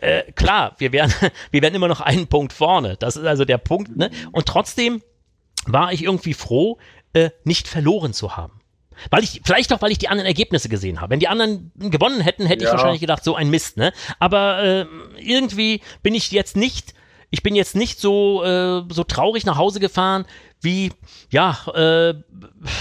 Äh, 0.00 0.32
klar, 0.32 0.74
wir 0.78 0.92
wären, 0.92 1.12
wir 1.50 1.62
wären 1.62 1.74
immer 1.74 1.88
noch 1.88 2.00
einen 2.00 2.26
Punkt 2.26 2.52
vorne. 2.52 2.96
Das 2.96 3.16
ist 3.16 3.26
also 3.26 3.44
der 3.44 3.58
Punkt, 3.58 3.96
ne? 3.96 4.10
Und 4.32 4.46
trotzdem 4.46 5.02
war 5.66 5.92
ich 5.92 6.04
irgendwie 6.04 6.34
froh, 6.34 6.78
äh, 7.12 7.30
nicht 7.44 7.68
verloren 7.68 8.12
zu 8.12 8.36
haben. 8.36 8.61
Weil 9.10 9.22
ich, 9.22 9.40
vielleicht 9.44 9.72
auch, 9.72 9.82
weil 9.82 9.92
ich 9.92 9.98
die 9.98 10.08
anderen 10.08 10.26
Ergebnisse 10.26 10.68
gesehen 10.68 11.00
habe. 11.00 11.10
Wenn 11.10 11.20
die 11.20 11.28
anderen 11.28 11.72
gewonnen 11.78 12.20
hätten, 12.20 12.46
hätte 12.46 12.64
ja. 12.64 12.70
ich 12.70 12.72
wahrscheinlich 12.72 13.00
gedacht, 13.00 13.24
so 13.24 13.34
ein 13.34 13.50
Mist, 13.50 13.76
ne? 13.76 13.92
Aber 14.18 14.62
äh, 14.62 14.86
irgendwie 15.18 15.80
bin 16.02 16.14
ich 16.14 16.30
jetzt 16.32 16.56
nicht, 16.56 16.94
ich 17.30 17.42
bin 17.42 17.54
jetzt 17.54 17.76
nicht 17.76 17.98
so, 17.98 18.44
äh, 18.44 18.82
so 18.90 19.04
traurig 19.04 19.46
nach 19.46 19.56
Hause 19.56 19.80
gefahren, 19.80 20.26
wie, 20.60 20.92
ja, 21.30 21.58
äh, 21.74 22.14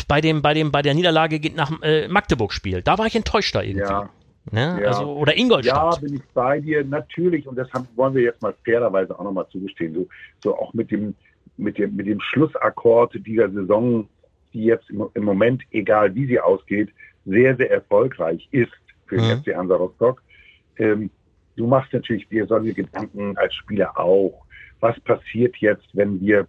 bei 0.07 0.21
dem, 0.21 0.41
bei 0.41 0.53
dem, 0.53 0.71
bei 0.71 0.81
der 0.81 0.93
Niederlage 0.93 1.39
nach 1.55 1.71
äh, 1.81 2.07
Magdeburg-Spiel. 2.07 2.81
Da 2.81 2.97
war 2.97 3.07
ich 3.07 3.15
enttäuscht 3.15 3.55
da 3.55 3.61
irgendwie. 3.61 3.87
Ja. 3.87 4.09
Ne? 4.51 4.79
Ja. 4.81 4.87
Also, 4.87 5.13
oder 5.13 5.37
Ingolstadt. 5.37 5.95
Ja, 5.95 5.99
bin 5.99 6.15
ich 6.15 6.23
bei 6.33 6.59
dir, 6.59 6.83
natürlich. 6.83 7.47
Und 7.47 7.55
das 7.55 7.71
haben, 7.73 7.87
wollen 7.95 8.15
wir 8.15 8.23
jetzt 8.23 8.41
mal 8.41 8.53
fairerweise 8.65 9.17
auch 9.17 9.23
nochmal 9.23 9.47
zugestehen. 9.51 9.93
So, 9.93 10.07
so 10.43 10.57
auch 10.57 10.73
mit 10.73 10.89
dem, 10.91 11.15
mit 11.57 11.77
dem, 11.77 11.95
mit 11.95 12.07
dem 12.07 12.19
Schlussakkord 12.19 13.13
dieser 13.25 13.49
Saison 13.51 14.07
die 14.53 14.65
jetzt 14.65 14.89
im, 14.89 15.07
im 15.13 15.23
Moment, 15.23 15.63
egal 15.71 16.13
wie 16.15 16.25
sie 16.27 16.39
ausgeht, 16.39 16.89
sehr, 17.25 17.55
sehr 17.55 17.71
erfolgreich 17.71 18.47
ist 18.51 18.71
für 19.07 19.17
den 19.17 19.25
mhm. 19.25 19.43
FC 19.43 19.55
Hansa 19.55 19.75
Rostock. 19.75 20.21
Ähm, 20.77 21.09
du 21.55 21.67
machst 21.67 21.93
natürlich 21.93 22.27
dir 22.29 22.45
solche 22.47 22.73
Gedanken 22.73 23.37
als 23.37 23.53
Spieler 23.55 23.97
auch. 23.99 24.45
Was 24.79 24.99
passiert 25.01 25.57
jetzt, 25.57 25.87
wenn 25.93 26.19
wir 26.21 26.47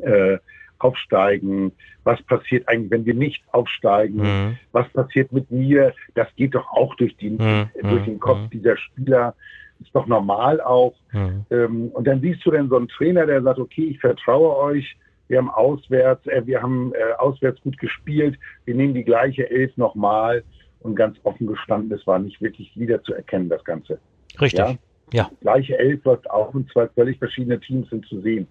äh, 0.00 0.38
aufsteigen? 0.78 1.72
Was 2.04 2.22
passiert 2.22 2.68
eigentlich, 2.68 2.90
wenn 2.90 3.06
wir 3.06 3.14
nicht 3.14 3.42
aufsteigen? 3.52 4.18
Mhm. 4.22 4.58
Was 4.72 4.88
passiert 4.90 5.32
mit 5.32 5.50
mir? 5.50 5.94
Das 6.14 6.28
geht 6.36 6.54
doch 6.54 6.68
auch 6.72 6.94
durch 6.96 7.16
den, 7.16 7.36
mhm. 7.36 7.70
durch 7.82 8.04
den 8.04 8.20
Kopf 8.20 8.38
mhm. 8.38 8.50
dieser 8.50 8.76
Spieler. 8.76 9.34
Ist 9.80 9.94
doch 9.94 10.06
normal 10.06 10.60
auch. 10.62 10.94
Mhm. 11.12 11.44
Ähm, 11.50 11.88
und 11.92 12.06
dann 12.06 12.20
siehst 12.22 12.44
du 12.46 12.50
dann 12.50 12.70
so 12.70 12.76
einen 12.76 12.88
Trainer, 12.88 13.26
der 13.26 13.42
sagt, 13.42 13.58
okay, 13.58 13.84
ich 13.84 14.00
vertraue 14.00 14.56
euch, 14.56 14.96
wir 15.28 15.38
haben 15.38 15.50
auswärts, 15.50 16.26
äh, 16.26 16.42
wir 16.46 16.62
haben 16.62 16.92
äh, 16.94 17.12
auswärts 17.18 17.60
gut 17.62 17.78
gespielt, 17.78 18.38
wir 18.64 18.74
nehmen 18.74 18.94
die 18.94 19.04
gleiche 19.04 19.48
Elf 19.50 19.76
nochmal 19.76 20.44
und 20.80 20.94
ganz 20.94 21.18
offen 21.24 21.46
gestanden, 21.46 21.96
es 21.96 22.06
war 22.06 22.18
nicht 22.18 22.40
wirklich 22.40 22.70
wieder 22.76 23.02
zu 23.02 23.14
erkennen, 23.14 23.48
das 23.48 23.64
Ganze. 23.64 23.98
Richtig. 24.40 24.60
Ja. 24.60 24.76
ja. 25.12 25.30
Gleiche 25.40 25.78
Elf 25.78 26.04
läuft 26.04 26.30
auch 26.30 26.54
und 26.54 26.70
zwei 26.70 26.88
völlig 26.88 27.18
verschiedene 27.18 27.58
Teams 27.60 27.88
sind 27.90 28.06
zu 28.06 28.20
sehen. 28.20 28.46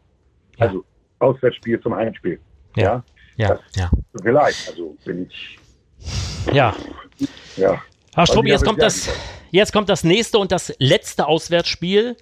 Ja. 0.58 0.68
Also 0.68 0.84
Auswärtsspiel 1.20 1.80
zum 1.80 1.96
Heimspiel. 1.96 2.40
Ja. 2.76 3.04
Ja. 3.38 3.50
Das 3.50 3.60
ja. 3.76 3.90
Vielleicht, 4.22 4.70
also 4.70 4.96
bin 5.06 5.28
ich. 5.28 5.60
Ja. 6.54 6.76
Ja. 7.58 7.82
Herr 8.16 8.26
Struppi, 8.26 8.50
jetzt 8.50 8.64
kommt 8.64 8.82
das, 8.82 9.10
jetzt 9.52 9.74
kommt 9.74 9.90
das 9.90 10.04
nächste 10.04 10.38
und 10.40 10.52
das 10.52 10.74
letzte 10.80 11.28
Auswärtsspiel. 11.28 12.16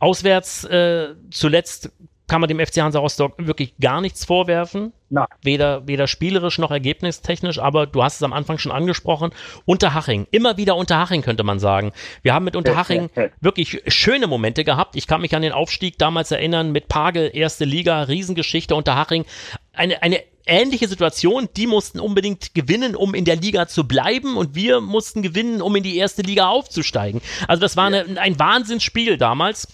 Auswärts 0.00 0.64
äh, 0.64 1.14
zuletzt 1.30 1.92
kann 2.26 2.40
man 2.40 2.48
dem 2.48 2.58
FC 2.58 2.78
Hansa 2.78 2.98
Rostock 2.98 3.34
wirklich 3.38 3.74
gar 3.80 4.00
nichts 4.00 4.24
vorwerfen. 4.24 4.92
Na. 5.08 5.28
Weder, 5.42 5.86
weder 5.86 6.08
spielerisch 6.08 6.58
noch 6.58 6.72
ergebnistechnisch, 6.72 7.60
aber 7.60 7.86
du 7.86 8.02
hast 8.02 8.16
es 8.16 8.22
am 8.24 8.32
Anfang 8.32 8.58
schon 8.58 8.72
angesprochen. 8.72 9.30
Unterhaching, 9.64 10.26
immer 10.32 10.56
wieder 10.56 10.76
Unterhaching 10.76 11.22
könnte 11.22 11.44
man 11.44 11.60
sagen. 11.60 11.92
Wir 12.22 12.34
haben 12.34 12.44
mit 12.44 12.56
Unterhaching 12.56 13.10
wirklich 13.40 13.82
schöne 13.86 14.26
Momente 14.26 14.64
gehabt. 14.64 14.96
Ich 14.96 15.06
kann 15.06 15.20
mich 15.20 15.34
an 15.36 15.42
den 15.42 15.52
Aufstieg 15.52 15.98
damals 15.98 16.32
erinnern 16.32 16.72
mit 16.72 16.88
Pagel, 16.88 17.30
erste 17.32 17.64
Liga, 17.64 18.02
Riesengeschichte, 18.02 18.74
Unterhaching. 18.74 19.24
Eine, 19.72 20.02
eine 20.02 20.22
ähnliche 20.46 20.88
Situation. 20.88 21.48
Die 21.56 21.66
mussten 21.66 22.00
unbedingt 22.00 22.54
gewinnen, 22.54 22.96
um 22.96 23.14
in 23.14 23.24
der 23.24 23.36
Liga 23.36 23.66
zu 23.66 23.86
bleiben 23.86 24.36
und 24.36 24.54
wir 24.54 24.80
mussten 24.80 25.22
gewinnen, 25.22 25.60
um 25.60 25.74
in 25.76 25.82
die 25.82 25.96
erste 25.96 26.22
Liga 26.22 26.48
aufzusteigen. 26.48 27.20
Also 27.48 27.60
das 27.60 27.76
war 27.76 27.86
eine, 27.86 28.20
ein 28.20 28.38
Wahnsinnsspiel 28.38 29.18
damals. 29.18 29.68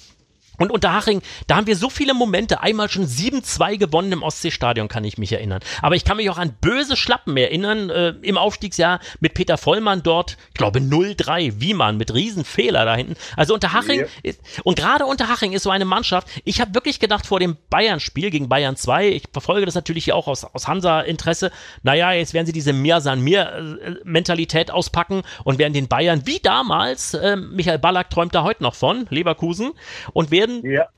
Und 0.63 0.71
Unterhaching, 0.71 1.23
da 1.49 1.57
haben 1.57 1.67
wir 1.67 1.75
so 1.75 1.91
viele 1.91 2.15
Momente. 2.15 2.61
Einmal 2.61 2.89
schon 2.89 3.05
7-2 3.05 3.79
gewonnen 3.79 4.13
im 4.13 4.23
Ostseestadion, 4.23 4.87
kann 4.87 5.03
ich 5.03 5.19
mich 5.19 5.33
erinnern. 5.33 5.59
Aber 5.81 5.97
ich 5.97 6.05
kann 6.05 6.19
mich 6.19 6.31
auch 6.31 6.39
an 6.39 6.55
böse 6.61 6.97
Schlappen 6.97 7.37
erinnern, 7.37 7.91
äh, 7.91 8.15
im 8.23 8.39
Aufstiegsjahr 8.39 9.01
mit 9.19 9.35
Peter 9.35 9.59
Vollmann 9.59 10.05
dort, 10.05 10.37
ich 10.51 10.55
glaube 10.55 10.79
0-3, 10.79 11.61
Wiemann 11.61 11.97
mit 11.97 12.15
Riesenfehler 12.15 12.85
da 12.85 12.95
hinten. 12.95 13.17
Also 13.37 13.55
Unterhaching, 13.55 14.03
ja. 14.03 14.07
ist, 14.23 14.41
und 14.63 14.79
gerade 14.79 15.05
Unterhaching 15.05 15.53
ist 15.53 15.65
so 15.65 15.71
eine 15.71 15.85
Mannschaft, 15.85 16.29
ich 16.45 16.61
habe 16.61 16.75
wirklich 16.77 17.01
gedacht 17.01 17.27
vor 17.27 17.41
dem 17.41 17.57
Bayern-Spiel 17.69 18.31
gegen 18.31 18.49
Bayern 18.49 18.77
2, 18.77 19.09
ich 19.09 19.25
verfolge 19.33 19.67
das 19.67 19.75
natürlich 19.75 20.05
hier 20.05 20.15
auch 20.15 20.29
aus, 20.29 20.45
aus 20.45 20.69
Hansa-Interesse, 20.69 21.51
naja, 21.83 22.13
jetzt 22.13 22.35
werden 22.35 22.47
sie 22.47 22.53
diese 22.53 22.73
Mir 22.73 23.01
san 23.01 23.21
mir 23.21 23.99
Mentalität 24.05 24.71
auspacken 24.71 25.23
und 25.43 25.59
werden 25.59 25.73
den 25.73 25.89
Bayern, 25.89 26.23
wie 26.25 26.39
damals, 26.39 27.15
äh, 27.15 27.35
Michael 27.35 27.81
Ballack 27.81 28.11
träumt 28.11 28.33
da 28.33 28.45
heute 28.45 28.63
noch 28.63 28.77
von, 28.77 29.07
Leverkusen, 29.11 29.73
und 30.13 30.31
werden 30.31 30.52
werden. 30.61 30.71
Ja 30.71 30.89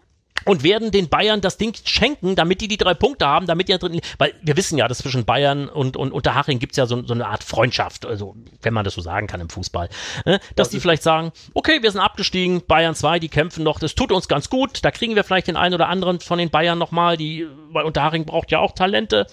und 0.45 0.63
werden 0.63 0.91
den 0.91 1.09
Bayern 1.09 1.41
das 1.41 1.57
Ding 1.57 1.75
schenken, 1.85 2.37
damit 2.37 2.61
die 2.61 2.69
die 2.69 2.77
drei 2.77 2.95
Punkte 2.95 3.27
haben, 3.27 3.47
damit 3.47 3.69
die 3.69 3.79
drin, 3.79 4.01
weil 4.19 4.35
wir 4.43 4.57
wissen 4.57 4.79
ja, 4.79 4.89
dass 4.89 4.99
zwischen 4.99 5.25
Bayern 5.25 5.69
und, 5.69 5.97
und 5.97 6.13
Unterhaching 6.13 6.59
gibt 6.59 6.73
es 6.73 6.77
ja 6.77 6.87
so, 6.87 7.05
so, 7.05 7.15
eine 7.15 7.27
Art 7.27 7.45
Freundschaft, 7.45 8.07
also 8.07 8.37
wenn 8.63 8.75
man 8.75 8.85
das 8.85 8.95
so 8.95 9.01
sagen 9.01 9.27
kann 9.27 9.41
im 9.41 9.49
Fußball, 9.49 9.89
ne? 10.25 10.39
dass 10.57 10.69
das 10.69 10.69
die 10.71 10.81
vielleicht 10.81 11.03
sagen, 11.03 11.33
okay, 11.55 11.83
wir 11.83 11.91
sind 11.91 12.01
abgestiegen, 12.01 12.63
Bayern 12.67 12.95
2, 12.95 13.19
die 13.19 13.29
kämpfen 13.29 13.65
noch, 13.65 13.79
das 13.79 13.95
tut 13.95 14.13
uns 14.13 14.29
ganz 14.29 14.49
gut, 14.49 14.85
da 14.85 14.91
kriegen 14.91 15.15
wir 15.15 15.25
vielleicht 15.25 15.49
den 15.49 15.57
einen 15.57 15.75
oder 15.75 15.89
anderen 15.89 16.21
von 16.21 16.39
den 16.39 16.51
Bayern 16.51 16.79
nochmal, 16.79 17.17
die, 17.17 17.47
weil 17.71 17.85
Unterhaching 17.85 18.25
braucht 18.25 18.51
ja 18.51 18.59
auch 18.59 18.73
Talente. 18.73 19.27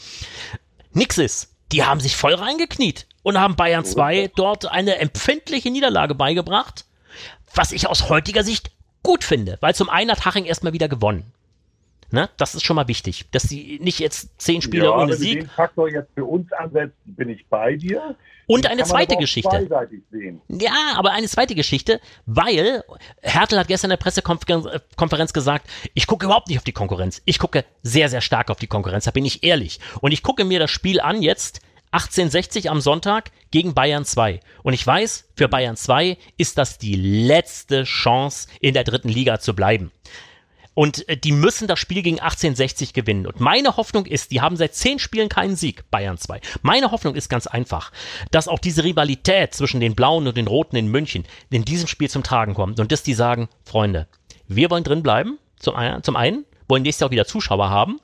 Nix 0.93 1.17
ist, 1.17 1.55
die 1.71 1.83
haben 1.83 1.99
sich 1.99 2.15
voll 2.15 2.33
reingekniet 2.33 3.07
und 3.23 3.39
haben 3.39 3.55
Bayern 3.55 3.85
2 3.85 4.31
dort 4.35 4.65
eine 4.65 4.97
empfindliche 4.97 5.71
Niederlage 5.71 6.15
beigebracht, 6.15 6.85
was 7.53 7.71
ich 7.71 7.87
aus 7.87 8.09
heutiger 8.09 8.43
Sicht 8.43 8.71
gut 9.03 9.23
finde, 9.23 9.57
weil 9.61 9.75
zum 9.75 9.89
einen 9.89 10.11
hat 10.11 10.25
Haching 10.25 10.45
erstmal 10.45 10.73
wieder 10.73 10.87
gewonnen. 10.87 11.31
Ne? 12.11 12.29
Das 12.35 12.55
ist 12.55 12.65
schon 12.65 12.75
mal 12.75 12.89
wichtig, 12.89 13.25
dass 13.31 13.43
sie 13.43 13.79
nicht 13.81 13.99
jetzt 13.99 14.29
zehn 14.39 14.61
Spiele 14.61 14.85
ja, 14.85 14.91
ohne 14.91 15.15
Sieg. 15.15 15.29
Wenn 15.29 15.39
du 15.39 15.45
den 15.45 15.49
Faktor 15.49 15.89
jetzt 15.89 16.09
für 16.13 16.25
uns 16.25 16.51
ansetzt, 16.51 16.97
bin 17.05 17.29
ich 17.29 17.47
bei 17.47 17.77
dir. 17.77 18.15
Und 18.47 18.67
eine 18.67 18.83
zweite 18.83 19.15
Geschichte. 19.15 19.69
Ja, 20.49 20.95
aber 20.97 21.11
eine 21.11 21.27
zweite 21.27 21.55
Geschichte, 21.55 22.01
weil 22.25 22.83
Hertel 23.21 23.57
hat 23.57 23.69
gestern 23.69 23.91
in 23.91 23.97
der 23.97 24.03
Pressekonferenz 24.03 25.31
gesagt, 25.31 25.69
ich 25.93 26.05
gucke 26.05 26.25
überhaupt 26.25 26.49
nicht 26.49 26.57
auf 26.57 26.65
die 26.65 26.73
Konkurrenz. 26.73 27.21
Ich 27.23 27.39
gucke 27.39 27.63
sehr, 27.81 28.09
sehr 28.09 28.19
stark 28.19 28.49
auf 28.49 28.57
die 28.57 28.67
Konkurrenz, 28.67 29.05
da 29.05 29.11
bin 29.11 29.23
ich 29.23 29.43
ehrlich. 29.43 29.79
Und 30.01 30.11
ich 30.11 30.21
gucke 30.21 30.43
mir 30.43 30.59
das 30.59 30.69
Spiel 30.69 30.99
an 30.99 31.21
jetzt 31.21 31.61
1860 31.91 32.69
am 32.69 32.79
Sonntag 32.79 33.31
gegen 33.51 33.73
Bayern 33.73 34.05
2. 34.05 34.39
Und 34.63 34.73
ich 34.73 34.85
weiß, 34.85 35.29
für 35.35 35.49
Bayern 35.49 35.75
2 35.75 36.17
ist 36.37 36.57
das 36.57 36.77
die 36.77 36.95
letzte 36.95 37.83
Chance, 37.83 38.47
in 38.61 38.73
der 38.73 38.85
dritten 38.85 39.09
Liga 39.09 39.39
zu 39.39 39.53
bleiben. 39.53 39.91
Und 40.73 41.07
äh, 41.09 41.17
die 41.17 41.33
müssen 41.33 41.67
das 41.67 41.79
Spiel 41.79 42.01
gegen 42.01 42.19
1860 42.19 42.93
gewinnen. 42.93 43.27
Und 43.27 43.41
meine 43.41 43.75
Hoffnung 43.75 44.05
ist, 44.05 44.31
die 44.31 44.39
haben 44.39 44.55
seit 44.55 44.73
zehn 44.73 44.99
Spielen 44.99 45.27
keinen 45.27 45.57
Sieg, 45.57 45.83
Bayern 45.91 46.17
2. 46.17 46.39
Meine 46.61 46.91
Hoffnung 46.91 47.15
ist 47.15 47.29
ganz 47.29 47.45
einfach, 47.45 47.91
dass 48.31 48.47
auch 48.47 48.59
diese 48.59 48.83
Rivalität 48.83 49.53
zwischen 49.53 49.81
den 49.81 49.95
Blauen 49.95 50.27
und 50.27 50.37
den 50.37 50.47
Roten 50.47 50.77
in 50.77 50.87
München 50.87 51.25
in 51.49 51.65
diesem 51.65 51.87
Spiel 51.87 52.09
zum 52.09 52.23
Tragen 52.23 52.53
kommt. 52.53 52.79
Und 52.79 52.91
dass 52.91 53.03
die 53.03 53.13
sagen, 53.13 53.49
Freunde, 53.65 54.07
wir 54.47 54.69
wollen 54.69 54.85
drin 54.85 55.03
bleiben, 55.03 55.39
zum, 55.59 55.75
zum 56.03 56.15
einen, 56.15 56.45
wollen 56.69 56.83
nächstes 56.83 57.01
Jahr 57.01 57.09
auch 57.09 57.11
wieder 57.11 57.25
Zuschauer 57.27 57.69
haben 57.69 57.99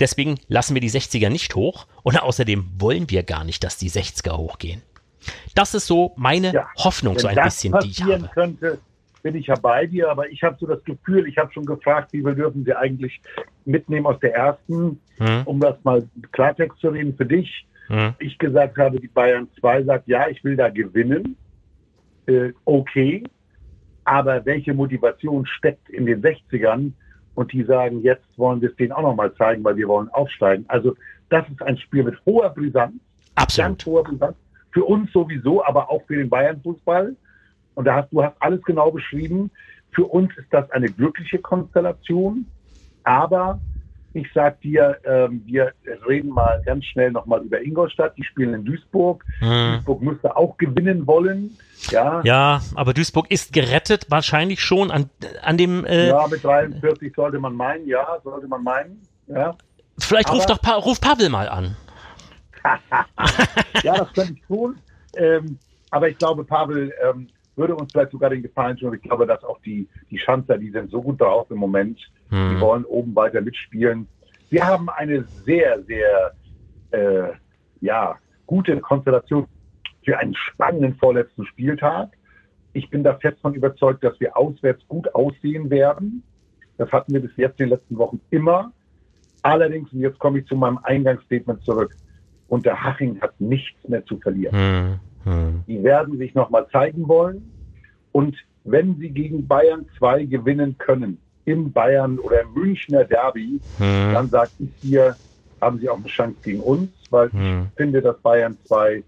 Deswegen 0.00 0.38
lassen 0.48 0.74
wir 0.74 0.80
die 0.80 0.90
60er 0.90 1.28
nicht 1.28 1.54
hoch 1.54 1.86
und 2.02 2.20
außerdem 2.20 2.66
wollen 2.78 3.10
wir 3.10 3.22
gar 3.22 3.44
nicht, 3.44 3.64
dass 3.64 3.78
die 3.78 3.90
60er 3.90 4.36
hochgehen. 4.36 4.82
Das 5.54 5.74
ist 5.74 5.86
so 5.86 6.12
meine 6.16 6.52
ja, 6.52 6.68
Hoffnung, 6.76 7.18
so 7.18 7.28
ein 7.28 7.36
bisschen, 7.36 7.74
die 7.82 7.90
ich 7.90 8.02
habe. 8.02 8.30
Könnte, 8.32 8.78
bin 9.22 9.34
ich 9.34 9.48
ja 9.48 9.56
bei 9.56 9.86
dir, 9.86 10.10
aber 10.10 10.30
ich 10.30 10.42
habe 10.42 10.56
so 10.60 10.66
das 10.66 10.82
Gefühl, 10.84 11.26
ich 11.26 11.36
habe 11.36 11.52
schon 11.52 11.64
gefragt, 11.64 12.12
wie 12.12 12.22
viel 12.22 12.34
dürfen 12.34 12.64
sie 12.64 12.74
eigentlich 12.74 13.20
mitnehmen 13.64 14.06
aus 14.06 14.18
der 14.20 14.34
ersten, 14.34 15.00
hm. 15.18 15.42
um 15.44 15.60
das 15.60 15.76
mal 15.82 16.06
Klartext 16.32 16.78
zu 16.80 16.88
reden 16.88 17.14
für 17.16 17.26
dich. 17.26 17.66
Hm. 17.88 18.14
Ich 18.18 18.38
gesagt 18.38 18.76
habe, 18.78 19.00
die 19.00 19.08
Bayern 19.08 19.48
2 19.60 19.84
sagt, 19.84 20.08
ja, 20.08 20.28
ich 20.28 20.42
will 20.44 20.56
da 20.56 20.68
gewinnen. 20.68 21.36
Äh, 22.26 22.52
okay. 22.64 23.24
Aber 24.04 24.44
welche 24.46 24.72
Motivation 24.72 25.44
steckt 25.46 25.88
in 25.90 26.06
den 26.06 26.22
60ern, 26.22 26.92
und 27.38 27.52
die 27.52 27.62
sagen, 27.62 28.02
jetzt 28.02 28.26
wollen 28.36 28.60
wir 28.60 28.68
es 28.68 28.74
denen 28.74 28.90
auch 28.90 29.02
nochmal 29.02 29.32
zeigen, 29.34 29.62
weil 29.62 29.76
wir 29.76 29.86
wollen 29.86 30.08
aufsteigen. 30.08 30.64
Also 30.66 30.96
das 31.28 31.48
ist 31.48 31.62
ein 31.62 31.78
Spiel 31.78 32.02
mit 32.02 32.16
hoher 32.26 32.50
Brisanz. 32.50 32.94
Absolut. 33.36 33.86
hoher 33.86 34.02
Brisanz. 34.02 34.36
Für 34.72 34.82
uns 34.82 35.12
sowieso, 35.12 35.64
aber 35.64 35.88
auch 35.88 36.02
für 36.08 36.16
den 36.16 36.28
Bayern-Fußball. 36.28 37.14
Und 37.76 37.84
da 37.84 37.94
hast 37.94 38.12
du 38.12 38.24
hast 38.24 38.34
alles 38.40 38.60
genau 38.64 38.90
beschrieben. 38.90 39.52
Für 39.92 40.06
uns 40.06 40.36
ist 40.36 40.48
das 40.50 40.68
eine 40.72 40.88
glückliche 40.90 41.38
Konstellation. 41.38 42.44
Aber 43.04 43.60
ich 44.18 44.28
sag 44.34 44.60
dir, 44.60 44.98
ähm, 45.04 45.42
wir 45.46 45.72
reden 46.06 46.30
mal 46.30 46.62
ganz 46.64 46.84
schnell 46.84 47.10
nochmal 47.10 47.42
über 47.42 47.60
Ingolstadt. 47.60 48.16
Die 48.16 48.24
spielen 48.24 48.54
in 48.54 48.64
Duisburg. 48.64 49.24
Hm. 49.38 49.74
Duisburg 49.74 50.02
müsste 50.02 50.36
auch 50.36 50.56
gewinnen 50.58 51.06
wollen. 51.06 51.56
Ja. 51.90 52.20
ja, 52.24 52.60
aber 52.74 52.92
Duisburg 52.92 53.30
ist 53.30 53.52
gerettet, 53.52 54.06
wahrscheinlich 54.08 54.60
schon 54.60 54.90
an, 54.90 55.10
an 55.42 55.56
dem. 55.56 55.84
Äh, 55.84 56.08
ja, 56.08 56.26
mit 56.26 56.42
43 56.42 57.14
sollte 57.14 57.38
man 57.38 57.54
meinen, 57.54 57.86
ja, 57.86 58.18
sollte 58.24 58.48
man 58.48 58.64
meinen. 58.64 59.00
Ja. 59.28 59.54
Vielleicht 59.98 60.32
ruft 60.32 60.50
doch 60.50 60.60
pa 60.60 60.74
ruft 60.74 61.02
Pavel 61.02 61.28
mal 61.28 61.48
an. 61.48 61.76
ja, 63.82 63.96
das 63.96 64.12
könnte 64.12 64.34
ich 64.34 64.42
tun. 64.46 64.78
Ähm, 65.16 65.58
aber 65.90 66.08
ich 66.08 66.18
glaube, 66.18 66.44
Pavel 66.44 66.92
ähm, 67.02 67.28
würde 67.56 67.74
uns 67.74 67.92
vielleicht 67.92 68.12
sogar 68.12 68.30
den 68.30 68.42
Gefallen 68.42 68.76
tun. 68.76 68.94
Ich 68.94 69.02
glaube, 69.02 69.26
dass 69.26 69.42
auch 69.44 69.60
die, 69.62 69.88
die 70.10 70.18
Schanzer, 70.18 70.58
die 70.58 70.70
sind 70.70 70.90
so 70.90 71.02
gut 71.02 71.20
drauf 71.20 71.50
im 71.50 71.58
Moment, 71.58 71.98
hm. 72.30 72.50
die 72.50 72.60
wollen 72.60 72.84
oben 72.84 73.14
weiter 73.14 73.40
mitspielen. 73.40 74.06
Wir 74.50 74.66
haben 74.66 74.88
eine 74.88 75.24
sehr, 75.44 75.82
sehr 75.84 76.32
äh, 76.90 77.32
ja, 77.80 78.16
gute 78.46 78.78
Konstellation 78.80 79.46
für 80.04 80.18
einen 80.18 80.34
spannenden 80.34 80.94
vorletzten 80.96 81.44
Spieltag. 81.46 82.10
Ich 82.72 82.88
bin 82.90 83.02
da 83.02 83.14
fest 83.14 83.38
von 83.42 83.54
überzeugt, 83.54 84.04
dass 84.04 84.18
wir 84.20 84.36
auswärts 84.36 84.86
gut 84.88 85.14
aussehen 85.14 85.70
werden. 85.70 86.22
Das 86.76 86.90
hatten 86.92 87.12
wir 87.12 87.20
bis 87.20 87.36
jetzt 87.36 87.60
in 87.60 87.66
den 87.66 87.70
letzten 87.70 87.98
Wochen 87.98 88.20
immer. 88.30 88.72
Allerdings, 89.42 89.92
und 89.92 90.00
jetzt 90.00 90.18
komme 90.18 90.40
ich 90.40 90.46
zu 90.46 90.56
meinem 90.56 90.78
Eingangsstatement 90.82 91.62
zurück, 91.64 91.94
unter 92.48 92.82
Haching 92.82 93.20
hat 93.20 93.38
nichts 93.40 93.86
mehr 93.88 94.04
zu 94.06 94.18
verlieren. 94.18 94.54
Hm, 94.54 95.00
hm. 95.24 95.64
Die 95.66 95.82
werden 95.82 96.18
sich 96.18 96.34
nochmal 96.34 96.66
zeigen 96.70 97.06
wollen. 97.08 97.50
Und 98.12 98.36
wenn 98.64 98.96
sie 98.96 99.10
gegen 99.10 99.46
Bayern 99.46 99.86
2 99.98 100.24
gewinnen 100.24 100.76
können, 100.78 101.18
im 101.48 101.72
Bayern 101.72 102.18
oder 102.18 102.42
im 102.42 102.52
Münchner 102.52 103.04
Derby, 103.04 103.60
hm. 103.78 104.12
dann 104.12 104.28
sage 104.28 104.50
ich 104.58 104.68
hier, 104.82 105.16
haben 105.60 105.78
sie 105.78 105.88
auch 105.88 105.96
eine 105.96 106.06
Chance 106.06 106.36
gegen 106.42 106.60
uns, 106.60 106.90
weil 107.10 107.32
hm. 107.32 107.68
ich 107.68 107.76
finde, 107.76 108.02
dass 108.02 108.18
Bayern 108.18 108.56
2 108.66 109.02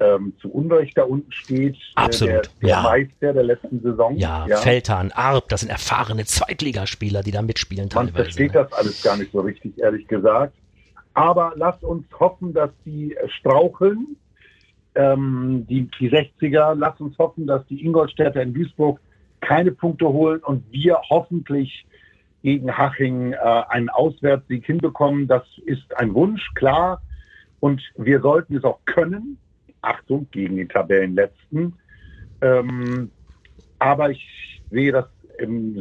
ähm, 0.00 0.32
zu 0.40 0.50
Unrecht 0.50 0.96
da 0.96 1.02
unten 1.02 1.30
steht. 1.32 1.74
Äh, 1.74 1.78
Absolut. 1.96 2.32
Der, 2.32 2.42
der 2.60 2.68
ja. 2.68 2.82
Meister 2.82 3.32
der 3.32 3.42
letzten 3.42 3.82
Saison. 3.82 4.16
Ja, 4.16 4.46
ja. 4.46 4.56
Feldhahn, 4.58 5.12
Arp, 5.12 5.48
das 5.48 5.60
sind 5.60 5.70
erfahrene 5.70 6.24
Zweitligaspieler, 6.24 7.22
die 7.22 7.32
da 7.32 7.42
mitspielen 7.42 7.88
teilweise. 7.90 8.12
Man 8.12 8.22
versteht 8.24 8.54
ne? 8.54 8.60
das 8.62 8.72
alles 8.72 9.02
gar 9.02 9.16
nicht 9.16 9.32
so 9.32 9.40
richtig, 9.40 9.78
ehrlich 9.78 10.06
gesagt. 10.06 10.54
Aber 11.14 11.52
lasst 11.56 11.82
uns 11.82 12.06
hoffen, 12.18 12.54
dass 12.54 12.70
die 12.86 13.16
straucheln. 13.38 14.16
Ähm, 14.94 15.66
die, 15.68 15.88
die 15.98 16.10
60er, 16.10 16.74
lasst 16.74 17.00
uns 17.00 17.16
hoffen, 17.18 17.46
dass 17.46 17.66
die 17.66 17.84
Ingolstädter 17.84 18.42
in 18.42 18.54
Duisburg 18.54 19.00
keine 19.42 19.72
Punkte 19.72 20.08
holen 20.08 20.40
und 20.40 20.64
wir 20.72 20.98
hoffentlich 21.10 21.86
gegen 22.42 22.76
Haching 22.76 23.32
äh, 23.32 23.36
einen 23.68 23.90
Auswärtssieg 23.90 24.64
hinbekommen. 24.64 25.28
Das 25.28 25.44
ist 25.66 25.94
ein 25.96 26.14
Wunsch, 26.14 26.54
klar. 26.54 27.02
Und 27.60 27.82
wir 27.96 28.20
sollten 28.20 28.56
es 28.56 28.64
auch 28.64 28.80
können. 28.86 29.38
Achtung, 29.82 30.26
gegen 30.30 30.56
den 30.56 30.68
Tabellenletzten. 30.68 31.74
Ähm, 32.40 33.10
aber 33.78 34.10
ich 34.10 34.62
sehe 34.70 34.92
das 34.92 35.06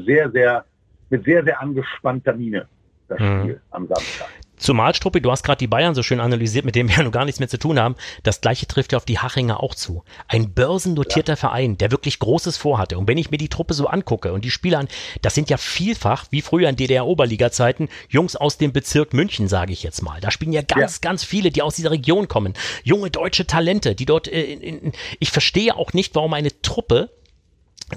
sehr, 0.06 0.32
sehr, 0.32 0.66
mit 1.10 1.24
sehr, 1.24 1.44
sehr 1.44 1.62
angespannter 1.62 2.34
Miene, 2.34 2.68
das 3.08 3.20
mhm. 3.20 3.42
Spiel 3.42 3.62
am 3.72 3.88
Samstag. 3.88 4.30
Zumal, 4.62 4.94
Struppi, 4.94 5.22
du 5.22 5.32
hast 5.32 5.42
gerade 5.42 5.58
die 5.58 5.68
Bayern 5.68 5.96
so 5.96 6.04
schön 6.04 6.20
analysiert, 6.20 6.66
mit 6.66 6.76
denen 6.76 6.88
wir 6.88 6.98
ja 6.98 7.04
noch 7.04 7.12
gar 7.12 7.26
nichts 7.26 7.40
mehr 7.40 7.50
zu 7.50 7.58
tun 7.58 7.80
haben. 7.80 7.96
Das 8.22 8.42
gleiche 8.42 8.68
trifft 8.68 8.92
ja 8.92 8.98
auf 8.98 9.06
die 9.06 9.18
Hachinger 9.18 9.62
auch 9.64 9.74
zu. 9.74 10.04
Ein 10.28 10.54
börsennotierter 10.54 11.34
ja. 11.34 11.38
Verein, 11.38 11.80
der 11.80 11.90
wirklich 11.90 12.20
Großes 12.20 12.58
vorhatte. 12.58 13.00
Und 13.00 13.08
wenn 13.08 13.18
ich 13.18 13.32
mir 13.32 13.38
die 13.38 13.50
Truppe 13.50 13.74
so 13.74 13.88
angucke 13.88 14.32
und 14.34 14.46
die 14.46 14.52
Spieler 14.52 14.78
an, 14.78 14.88
das 15.24 15.34
sind 15.34 15.50
ja 15.50 15.58
vielfach, 15.58 16.26
wie 16.30 16.44
früher 16.44 16.70
in 16.70 16.76
DDR-Oberliga-Zeiten, 16.76 17.90
Jungs 18.08 18.36
aus 18.36 18.60
dem 18.60 18.72
Bezirk 18.72 19.14
München, 19.14 19.48
sage 19.48 19.74
ich 19.74 19.82
jetzt 19.82 20.04
mal. 20.04 20.22
Da 20.22 20.30
spielen 20.30 20.54
ja 20.54 20.62
ganz, 20.62 21.00
ja. 21.02 21.10
ganz 21.10 21.24
viele, 21.24 21.50
die 21.50 21.64
aus 21.64 21.76
dieser 21.76 21.90
Region 21.90 22.28
kommen. 22.28 22.54
Junge 22.84 23.10
deutsche 23.10 23.48
Talente, 23.48 23.96
die 23.96 24.06
dort, 24.06 24.28
äh, 24.28 24.44
in, 24.44 24.62
in, 24.62 24.92
ich 25.20 25.32
verstehe 25.32 25.76
auch 25.76 25.94
nicht, 25.94 26.14
warum 26.14 26.36
eine 26.36 26.62
Truppe 26.62 27.10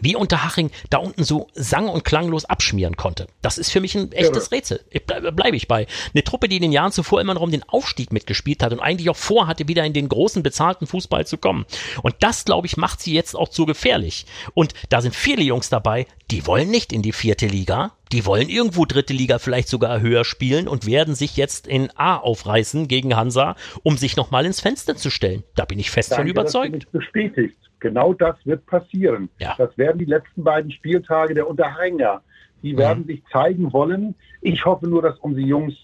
wie 0.01 0.17
Unterhaching 0.17 0.71
da 0.91 0.99
unten 0.99 1.25
so 1.25 1.49
sang- 1.55 1.89
und 1.89 2.05
klanglos 2.05 2.45
abschmieren 2.45 2.97
konnte. 2.97 3.27
Das 3.43 3.59
ist 3.59 3.71
für 3.71 3.81
mich 3.81 3.95
ein 3.95 4.13
echtes 4.13 4.51
ja. 4.51 4.57
Rätsel. 4.57 4.81
Bleibe 5.07 5.33
bleib 5.33 5.55
ich 5.55 5.69
bei. 5.69 5.87
Eine 6.13 6.25
Truppe, 6.25 6.49
die 6.49 6.57
in 6.57 6.63
den 6.63 6.73
Jahren 6.73 6.93
zuvor 6.93 7.21
immer 7.21 7.35
noch 7.35 7.43
um 7.43 7.51
den 7.51 7.63
Aufstieg 7.65 8.13
mitgespielt 8.13 8.63
hat 8.63 8.73
und 8.73 8.81
eigentlich 8.81 9.11
auch 9.11 9.17
vorhatte, 9.17 9.69
wieder 9.69 9.85
in 9.85 9.93
den 9.93 10.09
großen 10.09 10.43
bezahlten 10.43 10.87
Fußball 10.87 11.27
zu 11.27 11.39
kommen. 11.39 11.67
Und 12.03 12.15
das, 12.21 12.45
glaube 12.45 12.67
ich, 12.67 12.77
macht 12.77 13.01
sie 13.01 13.15
jetzt 13.15 13.35
auch 13.35 13.49
zu 13.49 13.67
gefährlich. 13.67 14.27
Und 14.55 14.75
da 14.89 15.01
sind 15.01 15.15
viele 15.15 15.43
Jungs 15.43 15.69
dabei, 15.69 16.07
die 16.31 16.47
wollen 16.47 16.71
nicht 16.71 16.93
in 16.93 17.03
die 17.03 17.13
vierte 17.13 17.47
Liga. 17.47 17.93
Die 18.13 18.27
wollen 18.27 18.49
irgendwo 18.49 18.85
dritte 18.85 19.13
Liga 19.13 19.39
vielleicht 19.39 19.69
sogar 19.69 20.01
höher 20.01 20.25
spielen 20.25 20.69
und 20.69 20.87
werden 20.87 21.15
sich 21.15 21.37
jetzt 21.37 21.67
in 21.67 21.91
A 21.97 22.17
aufreißen 22.17 22.87
gegen 22.89 23.17
Hansa, 23.17 23.57
um 23.83 23.97
sich 23.97 24.17
nochmal 24.17 24.47
ins 24.47 24.61
Fenster 24.61 24.97
zu 24.97 25.11
stellen. 25.11 25.43
Da 25.55 25.65
bin 25.65 25.79
ich 25.79 25.91
fest 25.91 26.13
Danke, 26.13 26.23
von 26.23 26.31
überzeugt. 26.31 26.91
Bestätigt. 26.93 27.57
Genau 27.85 28.15
das 28.15 28.37
wird 28.47 28.65
passieren. 28.65 29.29
Ja. 29.39 29.55
Das 29.59 29.77
werden 29.77 29.99
die 29.99 30.07
letzten 30.07 30.43
beiden 30.43 30.71
Spieltage 30.71 31.35
der 31.35 31.47
Unterhänger. 31.47 32.23
Die 32.63 32.73
mhm. 32.73 32.79
werden 32.79 33.07
sich 33.07 33.23
zeigen 33.31 33.75
wollen. 33.75 34.15
Ich 34.41 34.65
hoffe 34.65 34.89
nur, 34.89 35.03
dass 35.03 35.19
unsere 35.19 35.47
Jungs 35.47 35.75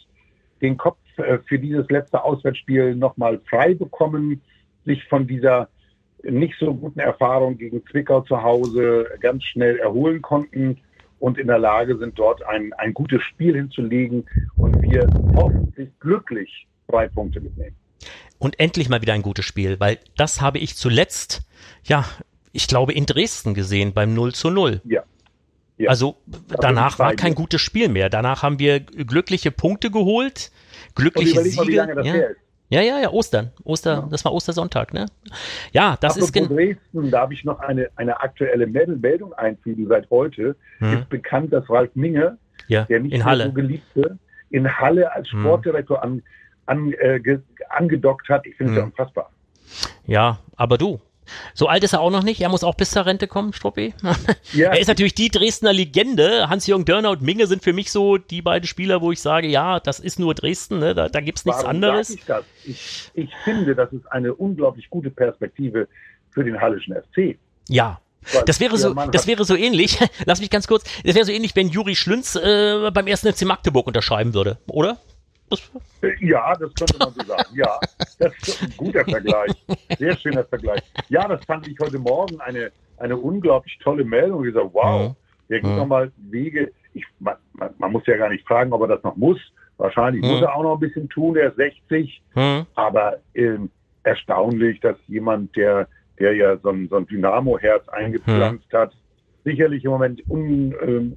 den 0.63 0.79
Kopf 0.79 0.97
äh, 1.19 1.41
für 1.47 1.59
dieses 1.59 1.87
letzte 1.91 2.25
Auswärtsspiel 2.25 2.95
nochmal 2.95 3.39
frei 3.51 3.75
bekommen, 3.75 4.41
sich 4.87 5.05
von 5.09 5.27
dieser 5.27 5.69
nicht 6.23 6.55
so 6.59 6.73
guten 6.73 7.01
Erfahrung 7.01 7.59
gegen 7.59 7.85
Zwickau 7.85 8.23
zu 8.23 8.43
Hause 8.43 9.07
ganz 9.21 9.45
schnell 9.45 9.77
erholen 9.77 10.23
konnten 10.23 10.79
und 11.19 11.37
in 11.37 11.49
der 11.49 11.59
Lage 11.59 11.99
sind, 11.99 12.19
dort 12.19 12.43
ein, 12.47 12.73
ein 12.79 12.95
gutes 12.95 13.23
Spiel 13.25 13.57
hinzulegen 13.57 14.25
und 14.57 14.81
wir 14.81 15.07
hoffentlich 15.37 15.91
glücklich 16.01 16.67
drei 16.89 17.09
Punkte 17.09 17.43
mitnehmen. 17.43 17.77
Und 18.41 18.59
endlich 18.59 18.89
mal 18.89 19.03
wieder 19.03 19.13
ein 19.13 19.23
gutes 19.23 19.45
Spiel, 19.45 19.79
weil 19.79 19.99
das 20.17 20.41
habe 20.41 20.59
ich 20.59 20.75
zuletzt 20.75 21.43
ja, 21.85 22.05
ich 22.53 22.67
glaube, 22.67 22.93
in 22.93 23.07
Dresden 23.07 23.55
gesehen 23.55 23.93
beim 23.93 24.15
0 24.15 24.35
zu 24.35 24.51
0. 24.51 24.81
Ja. 24.85 25.03
ja. 25.79 25.91
Also 25.91 26.17
danach 26.61 26.99
war 26.99 27.15
kein 27.15 27.35
gutes 27.35 27.61
Spiel 27.61 27.89
mehr. 27.89 28.11
Danach 28.11 28.43
haben 28.43 28.59
wir 28.59 28.81
glückliche 28.81 29.51
Punkte 29.51 29.91
geholt, 29.91 30.51
glückliche 30.95 31.41
Siege. 31.43 31.87
Mal, 31.87 32.07
ja. 32.07 32.15
ja. 32.69 32.81
ja, 32.83 33.01
ja, 33.01 33.11
Ostern. 33.11 33.53
Oster, 33.65 33.93
ja. 33.93 34.09
das 34.11 34.25
war 34.25 34.33
Ostersonntag, 34.33 34.93
ne? 34.93 35.07
Ja, 35.73 35.97
das 36.01 36.13
Apropos 36.13 36.29
ist 36.29 36.33
genau. 36.33 36.49
Dresden, 36.49 37.11
da 37.11 37.21
habe 37.21 37.35
ich 37.35 37.45
noch 37.45 37.61
eine, 37.61 37.89
eine 37.97 38.21
aktuelle 38.21 38.67
Meldung 38.67 39.33
einfügen 39.35 39.87
seit 39.89 40.11
heute. 40.11 40.57
Hm. 40.79 40.99
Ist 40.99 41.09
bekannt, 41.09 41.53
dass 41.53 41.69
Ralf 41.71 41.91
Minge, 41.95 42.39
ja, 42.67 42.85
der 42.85 43.01
nicht 43.01 43.15
in 43.15 43.25
Halle. 43.25 43.47
so 43.47 43.53
geliebte, 43.53 44.19
in 44.51 44.79
Halle 44.79 45.13
als 45.13 45.31
hm. 45.31 45.41
Sportdirektor 45.41 46.03
hm. 46.03 46.13
an, 46.13 46.23
an, 46.71 46.93
äh, 46.93 47.39
angedockt 47.69 48.29
hat. 48.29 48.47
Ich 48.47 48.57
finde 48.57 48.73
es 48.73 48.77
hm. 48.77 48.83
ja 48.83 48.85
unfassbar. 48.87 49.31
Ja, 50.07 50.39
aber 50.57 50.79
du, 50.79 51.01
so 51.55 51.69
alt 51.69 51.85
ist 51.85 51.93
er 51.93 52.01
auch 52.01 52.11
noch 52.11 52.23
nicht. 52.23 52.41
Er 52.41 52.49
muss 52.49 52.65
auch 52.65 52.75
bis 52.75 52.91
zur 52.91 53.07
Rente 53.07 53.27
kommen, 53.27 53.53
Struppi. 53.53 53.95
Ja. 54.53 54.71
er 54.71 54.81
ist 54.81 54.89
natürlich 54.89 55.15
die 55.15 55.29
Dresdner 55.29 55.73
Legende. 55.73 56.49
Hans-Jürgen 56.49 56.85
Dörner 56.85 57.11
und 57.11 57.23
Minge 57.23 57.47
sind 57.47 57.63
für 57.63 57.73
mich 57.73 57.93
so 57.93 58.19
die 58.19 58.43
beiden 58.43 58.67
Spieler, 58.67 59.01
wo 59.01 59.13
ich 59.13 59.21
sage, 59.21 59.47
ja, 59.47 59.79
das 59.79 60.01
ist 60.01 60.19
nur 60.19 60.35
Dresden, 60.35 60.81
ne? 60.81 60.95
da, 60.95 61.09
da 61.09 61.21
gibt 61.21 61.39
es 61.39 61.45
nichts 61.45 61.65
anderes. 61.65 62.11
Ich? 62.11 62.25
Ich, 62.65 63.11
ich 63.15 63.31
finde, 63.45 63.77
das 63.77 63.93
ist 63.93 64.11
eine 64.11 64.35
unglaublich 64.35 64.91
gute 64.91 65.11
Perspektive 65.11 65.87
für 66.31 66.43
den 66.43 66.61
Hallischen 66.61 66.95
FC. 66.95 67.39
Ja, 67.69 68.01
das 68.47 68.61
wäre 68.61 68.77
so, 68.77 68.95
das 68.95 69.27
wäre 69.27 69.45
so 69.45 69.55
ähnlich. 69.55 69.99
Lass 70.27 70.41
mich 70.41 70.51
ganz 70.51 70.67
kurz. 70.67 70.85
Das 71.05 71.15
wäre 71.15 71.25
so 71.25 71.33
ähnlich, 71.33 71.55
wenn 71.55 71.69
Juri 71.69 71.95
Schlünz 71.95 72.35
äh, 72.35 72.91
beim 72.93 73.07
ersten 73.07 73.33
FC 73.33 73.43
Magdeburg 73.43 73.87
unterschreiben 73.87 74.35
würde, 74.35 74.59
oder? 74.67 74.99
Ja, 76.21 76.55
das 76.55 76.75
könnte 76.75 76.97
man 76.99 77.13
so 77.13 77.25
sagen. 77.25 77.55
Ja, 77.55 77.79
das 78.19 78.33
ist 78.43 78.63
ein 78.63 78.75
guter 78.77 79.05
Vergleich. 79.05 79.53
Sehr 79.99 80.17
schöner 80.17 80.45
Vergleich. 80.45 80.81
Ja, 81.09 81.27
das 81.29 81.45
fand 81.45 81.67
ich 81.69 81.79
heute 81.81 81.99
Morgen 81.99 82.41
eine, 82.41 82.71
eine 82.99 83.17
unglaublich 83.17 83.79
tolle 83.83 84.05
Meldung. 84.05 84.45
Ich 84.47 84.55
sage, 84.55 84.71
wow, 84.73 85.15
der 85.49 85.61
geht 85.61 85.71
mhm. 85.71 85.77
nochmal 85.77 86.13
Wege. 86.17 86.73
Ich, 86.95 87.05
man, 87.19 87.37
man, 87.53 87.71
man, 87.79 87.93
muss 87.93 88.07
ja 88.07 88.17
gar 88.17 88.29
nicht 88.29 88.47
fragen, 88.47 88.73
ob 88.73 88.83
er 88.83 88.89
das 88.89 89.03
noch 89.03 89.17
muss. 89.17 89.39
Wahrscheinlich 89.77 90.23
mhm. 90.23 90.31
muss 90.31 90.43
er 90.43 90.55
auch 90.55 90.63
noch 90.63 90.75
ein 90.75 90.81
bisschen 90.81 91.09
tun. 91.09 91.37
Er 91.37 91.49
ist 91.49 91.57
60. 91.57 92.23
Mhm. 92.35 92.67
Aber 92.75 93.19
ähm, 93.35 93.71
erstaunlich, 94.05 94.81
dass 94.81 94.97
jemand, 95.09 95.55
der, 95.57 95.89
der 96.19 96.35
ja 96.35 96.57
so 96.59 96.71
ein, 96.71 96.89
so 96.89 96.97
ein 96.97 97.07
Dynamo-Herz 97.07 97.89
eingepflanzt 97.89 98.73
hat, 98.73 98.93
sicherlich 99.45 99.85
im 99.85 99.91
Moment 99.91 100.23
un, 100.29 100.75
ähm, 100.83 101.17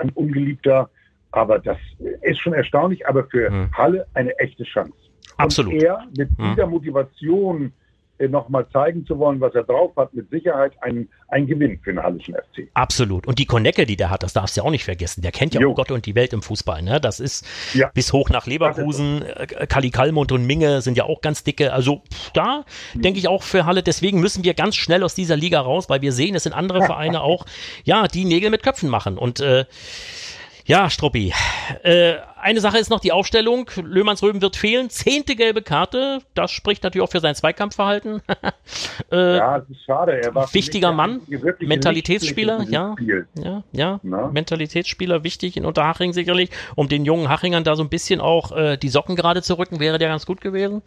ein 0.00 0.10
ungeliebter 0.10 0.90
aber 1.38 1.58
das 1.58 1.78
ist 2.22 2.40
schon 2.40 2.52
erstaunlich, 2.52 3.06
aber 3.06 3.24
für 3.24 3.48
hm. 3.48 3.70
Halle 3.72 4.06
eine 4.14 4.36
echte 4.38 4.64
Chance. 4.64 4.92
Absolut. 5.36 5.74
Und 5.74 5.82
er 5.82 6.04
mit 6.16 6.30
hm. 6.36 6.50
dieser 6.50 6.66
Motivation 6.66 7.72
äh, 8.18 8.26
nochmal 8.26 8.66
zeigen 8.72 9.06
zu 9.06 9.16
wollen, 9.18 9.40
was 9.40 9.54
er 9.54 9.62
drauf 9.62 9.92
hat, 9.96 10.12
mit 10.12 10.28
Sicherheit 10.30 10.72
ein, 10.80 11.08
ein 11.28 11.46
Gewinn 11.46 11.78
für 11.78 11.92
den 11.92 12.02
Hallischen 12.02 12.34
FC. 12.34 12.68
Absolut. 12.74 13.28
Und 13.28 13.38
die 13.38 13.46
Konecke, 13.46 13.86
die 13.86 13.96
der 13.96 14.10
hat, 14.10 14.24
das 14.24 14.32
darfst 14.32 14.56
du 14.56 14.60
ja 14.60 14.66
auch 14.66 14.72
nicht 14.72 14.84
vergessen. 14.84 15.22
Der 15.22 15.30
kennt 15.30 15.54
ja 15.54 15.60
jo. 15.60 15.70
auch 15.70 15.76
Gott 15.76 15.92
und 15.92 16.04
die 16.04 16.16
Welt 16.16 16.32
im 16.32 16.42
Fußball. 16.42 16.82
Ne? 16.82 17.00
Das 17.00 17.20
ist 17.20 17.46
ja. 17.74 17.90
bis 17.94 18.12
hoch 18.12 18.28
nach 18.30 18.46
Leverkusen. 18.46 19.22
Äh, 19.22 19.66
Kali 19.68 19.90
Kalmund 19.90 20.32
und 20.32 20.44
Minge 20.44 20.80
sind 20.80 20.96
ja 20.96 21.04
auch 21.04 21.20
ganz 21.20 21.44
dicke. 21.44 21.72
Also 21.72 22.02
da 22.34 22.64
mhm. 22.94 23.02
denke 23.02 23.20
ich 23.20 23.28
auch 23.28 23.44
für 23.44 23.66
Halle. 23.66 23.84
Deswegen 23.84 24.20
müssen 24.20 24.42
wir 24.42 24.54
ganz 24.54 24.74
schnell 24.74 25.04
aus 25.04 25.14
dieser 25.14 25.36
Liga 25.36 25.60
raus, 25.60 25.88
weil 25.88 26.02
wir 26.02 26.10
sehen, 26.10 26.34
es 26.34 26.42
sind 26.42 26.54
andere 26.54 26.82
Vereine 26.86 27.22
auch, 27.22 27.46
ja, 27.84 28.08
die 28.08 28.24
Nägel 28.24 28.50
mit 28.50 28.64
Köpfen 28.64 28.88
machen. 28.88 29.16
Und 29.16 29.38
äh, 29.38 29.64
ja, 30.68 30.90
Struppi. 30.90 31.32
Äh, 31.82 32.16
eine 32.40 32.60
Sache 32.60 32.78
ist 32.78 32.90
noch 32.90 33.00
die 33.00 33.10
Aufstellung. 33.10 33.70
Löhmanns 33.82 34.22
Röben 34.22 34.42
wird 34.42 34.54
fehlen. 34.54 34.90
Zehnte 34.90 35.34
gelbe 35.34 35.62
Karte. 35.62 36.20
Das 36.34 36.50
spricht 36.50 36.84
natürlich 36.84 37.08
auch 37.08 37.10
für 37.10 37.20
sein 37.20 37.34
Zweikampfverhalten. 37.34 38.20
äh, 39.10 39.36
ja, 39.38 39.58
das 39.58 39.70
ist 39.70 39.82
schade. 39.84 40.20
Er 40.20 40.34
war 40.34 40.52
wichtiger 40.52 40.92
Mann. 40.92 41.22
Mentalitätsspieler. 41.60 42.64
Ja, 42.68 42.94
ja, 43.34 43.62
ja. 43.72 44.00
Na? 44.02 44.28
Mentalitätsspieler 44.28 45.24
wichtig 45.24 45.56
in 45.56 45.64
Unterhaching 45.64 46.12
sicherlich. 46.12 46.50
Um 46.76 46.88
den 46.88 47.06
jungen 47.06 47.30
Hachingern 47.30 47.64
da 47.64 47.74
so 47.74 47.82
ein 47.82 47.88
bisschen 47.88 48.20
auch 48.20 48.52
äh, 48.54 48.76
die 48.76 48.90
Socken 48.90 49.16
gerade 49.16 49.40
zu 49.40 49.58
rücken, 49.58 49.80
wäre 49.80 49.98
der 49.98 50.08
ganz 50.08 50.26
gut 50.26 50.42
gewesen. 50.42 50.82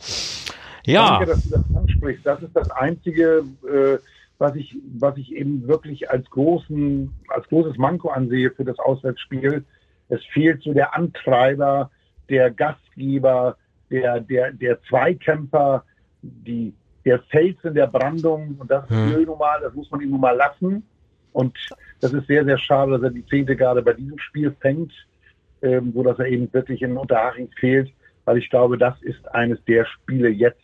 Ja. 0.86 1.18
Danke, 1.18 1.26
dass 1.26 1.44
du 1.44 1.50
das 1.50 1.64
ansprichst. 1.76 2.26
Das 2.26 2.42
ist 2.42 2.56
das 2.56 2.70
einzige, 2.70 3.44
äh, 3.64 3.98
was 4.42 4.56
ich, 4.56 4.76
was 4.98 5.16
ich 5.18 5.36
eben 5.36 5.68
wirklich 5.68 6.10
als 6.10 6.28
großen, 6.32 7.14
als 7.28 7.48
großes 7.48 7.78
Manko 7.78 8.10
ansehe 8.10 8.50
für 8.50 8.66
das 8.66 8.80
Auswärtsspiel. 8.80 9.64
Es 10.10 10.26
fehlt 10.34 10.64
so 10.64 10.74
der 10.74 10.96
Antreiber, 10.96 11.92
der 12.28 12.50
Gastgeber, 12.50 13.56
der, 13.92 14.20
der, 14.20 14.52
der 14.52 14.82
Zweikämpfer, 14.82 15.86
die, 16.24 16.74
der 17.06 17.20
Fels 17.30 17.64
in 17.64 17.76
der 17.76 17.86
Brandung. 17.86 18.56
Und 18.58 18.72
das 18.72 18.84
ist 18.90 19.16
hm. 19.16 19.26
normal, 19.26 19.60
das 19.62 19.76
muss 19.76 19.92
man 19.92 20.02
ihm 20.02 20.10
nun 20.10 20.22
mal 20.22 20.36
lassen. 20.36 20.84
Und 21.34 21.56
das 22.00 22.12
ist 22.12 22.26
sehr, 22.26 22.44
sehr 22.44 22.58
schade, 22.58 22.94
dass 22.94 23.04
er 23.04 23.12
die 23.12 23.26
zehnte 23.28 23.56
gerade 23.56 23.84
bei 23.84 23.94
diesem 23.94 24.18
Spiel 24.18 24.56
fängt, 24.60 24.92
ähm, 25.62 25.92
so 25.94 26.02
dass 26.02 26.18
er 26.18 26.26
eben 26.26 26.52
wirklich 26.52 26.82
in 26.82 26.98
Unterhaching 26.98 27.50
fehlt, 27.60 27.94
weil 28.26 28.40
ich 28.40 28.50
glaube, 28.50 28.80
das 28.80 29.00
ist 29.04 29.24
eines 29.36 29.64
der 29.66 29.86
Spiele 29.86 30.30
jetzt, 30.30 30.64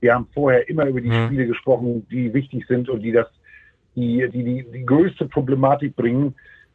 wir 0.00 0.14
haben 0.14 0.26
vorher 0.32 0.68
immer 0.68 0.86
über 0.86 1.00
die 1.00 1.08
mhm. 1.08 1.26
Spiele 1.26 1.46
gesprochen, 1.46 2.06
die 2.10 2.32
wichtig 2.32 2.66
sind 2.66 2.88
und 2.88 3.00
die 3.00 3.12
das, 3.12 3.26
die, 3.96 4.28
die, 4.32 4.44
die, 4.44 4.66
die 4.72 4.86
größte 4.86 5.26
Problematik 5.26 5.96
bringen. 5.96 6.34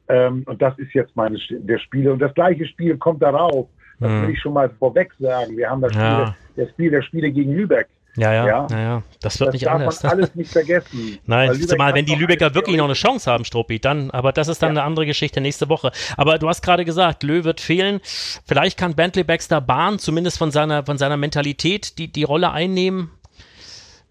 Ähm, 0.09 0.43
und 0.45 0.61
das 0.61 0.77
ist 0.77 0.93
jetzt 0.93 1.15
meine 1.15 1.37
der 1.49 1.77
Spiele. 1.79 2.11
Und 2.11 2.19
das 2.19 2.33
gleiche 2.33 2.65
Spiel 2.65 2.97
kommt 2.97 3.21
darauf. 3.21 3.67
Das 3.99 4.11
mhm. 4.11 4.23
will 4.23 4.29
ich 4.31 4.41
schon 4.41 4.53
mal 4.53 4.69
vorweg 4.79 5.13
sagen. 5.19 5.55
Wir 5.55 5.69
haben 5.69 5.81
das 5.81 5.95
ja. 5.95 6.27
Spiel, 6.27 6.63
das 6.63 6.69
Spiel 6.73 6.91
der 6.91 7.01
Spiele 7.01 7.31
gegen 7.31 7.53
Lübeck. 7.53 7.87
Ja, 8.15 8.31
ja, 8.31 8.45
ja, 8.45 8.67
ja, 8.69 9.03
Das 9.21 9.39
wird 9.39 9.47
das 9.47 9.53
nicht 9.53 9.65
darf 9.65 9.73
anders. 9.73 10.03
Man 10.03 10.11
alles 10.11 10.35
nicht 10.35 10.51
vergessen. 10.51 11.17
Nein, 11.25 11.59
zumal 11.67 11.95
wenn 11.95 12.05
die 12.05 12.13
Lübecker 12.13 12.53
wirklich 12.53 12.77
noch 12.77 12.85
eine 12.85 12.93
Chance 12.93 13.31
haben, 13.31 13.43
Struppi, 13.43 13.79
dann, 13.79 14.11
aber 14.11 14.31
das 14.31 14.47
ist 14.47 14.61
dann 14.61 14.75
ja. 14.75 14.81
eine 14.81 14.83
andere 14.83 15.07
Geschichte 15.07 15.41
nächste 15.41 15.67
Woche. 15.67 15.91
Aber 16.15 16.37
du 16.37 16.47
hast 16.47 16.61
gerade 16.61 16.85
gesagt, 16.85 17.23
Lö 17.23 17.43
wird 17.43 17.59
fehlen. 17.59 18.01
Vielleicht 18.45 18.77
kann 18.77 18.93
Bentley 18.93 19.23
Baxter 19.23 19.61
Bahn 19.61 19.97
zumindest 19.97 20.37
von 20.37 20.51
seiner, 20.51 20.85
von 20.85 20.99
seiner 20.99 21.17
Mentalität 21.17 21.97
die, 21.97 22.07
die 22.07 22.23
Rolle 22.23 22.51
einnehmen. 22.51 23.09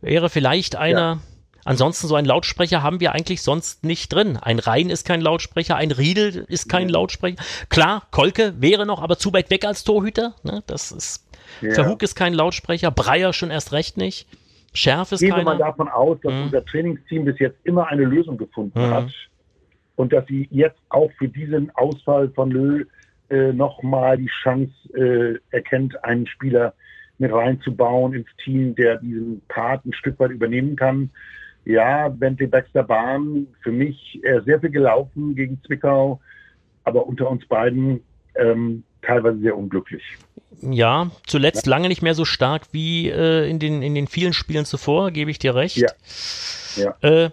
Wäre 0.01 0.31
vielleicht 0.31 0.75
einer, 0.75 1.01
ja. 1.01 1.19
Ansonsten 1.65 2.09
so 2.09 2.15
ein 2.15 2.25
Lautsprecher 2.25 2.83
haben 2.83 3.01
wir 3.01 3.13
eigentlich 3.13 3.43
sonst 3.43 3.85
nicht 3.85 4.13
drin. 4.13 4.37
Ein 4.37 4.59
Rhein 4.59 4.91
ist 4.91 5.07
kein 5.07 5.21
Lautsprecher, 5.21 5.77
ein 5.77 5.91
Riedel 5.91 6.45
ist 6.49 6.69
kein 6.69 6.89
ja. 6.89 6.95
Lautsprecher. 6.95 7.37
Klar, 7.69 8.03
Kolke 8.11 8.55
wäre 8.61 8.87
noch, 8.87 9.03
aber 9.03 9.19
zu 9.19 9.33
weit 9.33 9.51
weg 9.51 9.65
als 9.65 9.85
Torhüter. 9.85 10.35
Ne? 10.43 10.63
Das 10.67 10.93
ist 10.93 11.27
ja. 11.61 11.73
Verhug 11.73 12.03
ist 12.03 12.15
kein 12.15 12.35
Lautsprecher, 12.35 12.91
Breyer 12.91 13.33
schon 13.33 13.51
erst 13.51 13.73
recht 13.73 13.97
nicht. 13.97 14.27
Schärf 14.75 15.13
ist 15.13 15.21
Gehen 15.21 15.31
keiner. 15.31 15.43
Wir 15.43 15.45
mal 15.45 15.59
davon 15.59 15.89
aus, 15.89 16.19
dass 16.23 16.33
hm. 16.33 16.43
unser 16.45 16.65
Trainingsteam 16.65 17.25
bis 17.25 17.39
jetzt 17.39 17.59
immer 17.65 17.89
eine 17.89 18.05
Lösung 18.05 18.39
gefunden 18.39 18.81
hm. 18.81 18.91
hat 18.91 19.13
und 19.97 20.13
dass 20.13 20.27
sie 20.27 20.49
jetzt 20.51 20.79
auch 20.89 21.11
für 21.19 21.29
diesen 21.29 21.71
Ausfall 21.75 22.31
von 22.31 22.51
Lö 22.51 22.85
äh, 23.29 23.53
nochmal 23.53 24.17
die 24.17 24.31
Chance 24.43 24.73
äh, 24.95 25.39
erkennt, 25.55 26.03
einen 26.05 26.27
Spieler 26.27 26.75
mit 27.19 27.33
reinzubauen 27.33 28.15
ins 28.15 28.29
Team, 28.43 28.75
der 28.75 28.97
diesen 28.97 29.43
Part 29.49 29.85
ein 29.85 29.93
Stück 29.93 30.19
weit 30.19 30.31
übernehmen 30.31 30.77
kann. 30.77 31.11
Ja, 31.65 32.09
Bentley 32.09 32.49
Baxter 32.49 32.83
Bahn, 32.83 33.47
für 33.63 33.73
mich 33.73 34.21
äh, 34.25 34.41
sehr 34.45 34.61
viel 34.61 34.71
gelaufen 34.71 35.35
gegen 35.35 35.61
Zwickau, 35.65 36.21
aber 36.85 37.07
unter 37.07 37.31
uns 37.31 37.47
beiden 37.47 38.01
ähm, 38.35 38.83
teilweise 39.03 39.39
sehr 39.39 39.57
unglücklich. 39.57 40.03
Ja, 40.61 41.11
zuletzt 41.27 41.67
lange 41.67 41.89
nicht 41.89 42.03
mehr 42.03 42.15
so 42.15 42.25
stark 42.25 42.63
wie 42.73 43.09
äh, 43.09 43.49
in, 43.49 43.59
den, 43.59 43.83
in 43.83 43.95
den 43.95 44.07
vielen 44.07 44.33
Spielen 44.33 44.65
zuvor, 44.65 45.11
gebe 45.11 45.31
ich 45.31 45.39
dir 45.39 45.55
recht. 45.55 45.77
Ja. 45.77 45.89
ja. 46.77 46.97
Äh, 47.01 47.31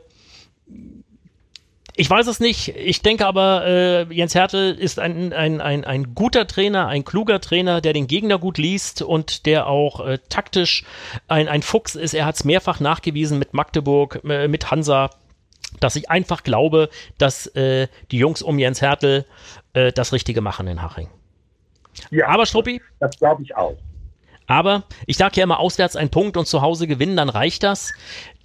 ich 2.00 2.10
weiß 2.10 2.28
es 2.28 2.40
nicht. 2.40 2.70
Ich 2.78 3.02
denke 3.02 3.26
aber, 3.26 3.66
äh, 3.66 4.04
Jens 4.14 4.34
Hertel 4.34 4.74
ist 4.74 5.00
ein, 5.00 5.34
ein, 5.34 5.60
ein, 5.60 5.84
ein 5.84 6.16
guter 6.16 6.48
Trainer, 6.48 6.88
ein 6.88 7.04
kluger 7.04 7.42
Trainer, 7.42 7.82
der 7.82 7.92
den 7.92 8.08
Gegner 8.08 8.40
gut 8.40 8.58
liest 8.58 9.02
und 9.02 9.46
der 9.46 9.68
auch 9.68 10.00
äh, 10.06 10.18
taktisch 10.30 10.86
ein, 11.28 11.50
ein 11.50 11.62
Fuchs 11.62 11.96
ist. 11.96 12.14
Er 12.14 12.26
hat 12.26 12.36
es 12.36 12.46
mehrfach 12.46 12.80
nachgewiesen 12.80 13.38
mit 13.38 13.54
Magdeburg, 13.54 14.22
äh, 14.24 14.48
mit 14.48 14.72
Hansa, 14.72 15.10
dass 15.82 15.98
ich 15.98 16.10
einfach 16.10 16.44
glaube, 16.44 16.90
dass 17.18 17.48
äh, 17.48 17.90
die 18.12 18.18
Jungs 18.18 18.42
um 18.42 18.60
Jens 18.60 18.82
Hertel 18.82 19.26
äh, 19.74 19.92
das 19.92 20.14
Richtige 20.14 20.40
machen 20.40 20.68
in 20.68 20.82
Haching. 20.82 21.10
Ja, 22.12 22.30
aber 22.30 22.46
Struppi? 22.46 22.82
Das 23.02 23.20
glaube 23.20 23.44
ich 23.44 23.58
auch. 23.58 23.76
Aber 24.50 24.86
ich 25.06 25.16
sage 25.16 25.36
ja 25.38 25.44
immer, 25.44 25.60
auswärts 25.60 25.96
ein 25.96 26.10
Punkt 26.10 26.36
und 26.36 26.48
zu 26.48 26.62
Hause 26.64 26.88
gewinnen, 26.88 27.16
dann 27.16 27.30
reicht 27.30 27.62
das. 27.62 27.94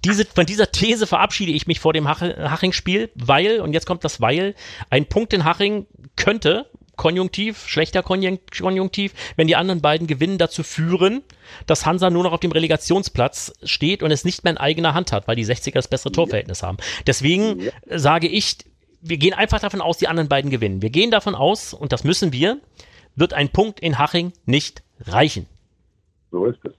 Diese, 0.05 0.23
von 0.23 0.45
dieser 0.45 0.71
These 0.71 1.07
verabschiede 1.07 1.51
ich 1.51 1.65
mich 1.65 1.79
vor 1.79 1.93
dem 1.93 2.07
Haching-Spiel, 2.07 3.09
weil, 3.15 3.59
und 3.59 3.73
jetzt 3.73 3.87
kommt 3.87 4.03
das 4.03 4.21
Weil, 4.21 4.53
ein 4.91 5.07
Punkt 5.07 5.33
in 5.33 5.45
Haching 5.45 5.87
könnte, 6.15 6.69
Konjunktiv, 6.95 7.67
schlechter 7.67 8.03
Konjunktiv, 8.03 9.13
wenn 9.35 9.47
die 9.47 9.55
anderen 9.55 9.81
beiden 9.81 10.05
gewinnen, 10.05 10.37
dazu 10.37 10.61
führen, 10.61 11.23
dass 11.65 11.87
Hansa 11.87 12.11
nur 12.11 12.23
noch 12.23 12.33
auf 12.33 12.39
dem 12.39 12.51
Relegationsplatz 12.51 13.53
steht 13.63 14.03
und 14.03 14.11
es 14.11 14.23
nicht 14.23 14.43
mehr 14.43 14.51
in 14.51 14.57
eigener 14.57 14.93
Hand 14.93 15.11
hat, 15.11 15.27
weil 15.27 15.35
die 15.35 15.45
60er 15.45 15.73
das 15.73 15.87
bessere 15.87 16.11
Torverhältnis 16.11 16.61
haben. 16.61 16.77
Deswegen 17.07 17.71
sage 17.89 18.27
ich, 18.27 18.57
wir 19.01 19.17
gehen 19.17 19.33
einfach 19.33 19.59
davon 19.59 19.81
aus, 19.81 19.97
die 19.97 20.07
anderen 20.07 20.29
beiden 20.29 20.51
gewinnen. 20.51 20.83
Wir 20.83 20.91
gehen 20.91 21.09
davon 21.09 21.33
aus, 21.33 21.73
und 21.73 21.91
das 21.91 22.03
müssen 22.03 22.31
wir, 22.31 22.59
wird 23.15 23.33
ein 23.33 23.49
Punkt 23.49 23.79
in 23.79 23.97
Haching 23.97 24.33
nicht 24.45 24.83
reichen. 25.01 25.47
So 26.31 26.45
ist 26.45 26.59
es. 26.63 26.73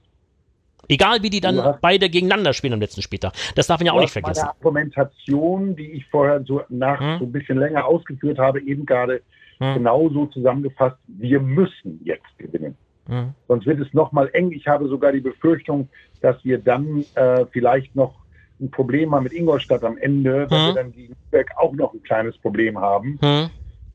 Egal 0.89 1.23
wie 1.23 1.31
die 1.31 1.41
dann 1.41 1.77
beide 1.81 2.09
gegeneinander 2.09 2.53
spielen 2.53 2.75
am 2.75 2.81
letzten 2.81 3.03
Spieltag. 3.03 3.33
Das 3.55 3.67
darf 3.67 3.81
man 3.81 3.87
ja 3.87 3.93
auch 3.93 4.01
nicht 4.01 4.13
vergessen. 4.13 4.41
Meine 4.41 4.51
Argumentation, 4.51 5.75
die 5.75 5.93
ich 5.93 6.07
vorher 6.07 6.43
so 6.45 6.63
nach 6.69 7.01
hm? 7.01 7.19
so 7.19 7.25
ein 7.25 7.33
bisschen 7.33 7.59
länger 7.59 7.85
ausgeführt 7.85 8.39
habe, 8.39 8.61
eben 8.61 8.87
gerade 8.87 9.23
hm? 9.59 9.75
genauso 9.75 10.27
zusammengefasst, 10.27 10.97
wir 11.09 11.41
müssen 11.41 12.01
jetzt 12.05 12.39
gewinnen. 12.39 12.77
Hm? 13.09 13.33
Sonst 13.49 13.67
wird 13.67 13.81
es 13.81 13.93
nochmal 13.95 14.31
eng. 14.33 14.53
Ich 14.53 14.67
habe 14.67 14.89
sogar 14.89 15.13
die 15.13 15.21
Befürchtung, 15.21 15.89
dass 16.21 16.37
wir 16.45 16.59
dann 16.59 17.05
äh, 17.15 17.47
vielleicht 17.51 17.95
noch 17.97 18.15
ein 18.61 18.71
Problem 18.71 19.15
haben 19.15 19.25
mit 19.25 19.33
Ingolstadt 19.33 19.85
am 19.85 19.99
Ende, 19.99 20.47
weil 20.51 20.59
hm? 20.59 20.67
wir 20.67 20.75
dann 20.75 20.93
gegen 20.93 21.15
Lübeck 21.25 21.51
auch 21.57 21.73
noch 21.73 21.95
ein 21.95 22.03
kleines 22.03 22.39
Problem 22.39 22.79
haben. 22.79 23.19
Hm? 23.21 23.51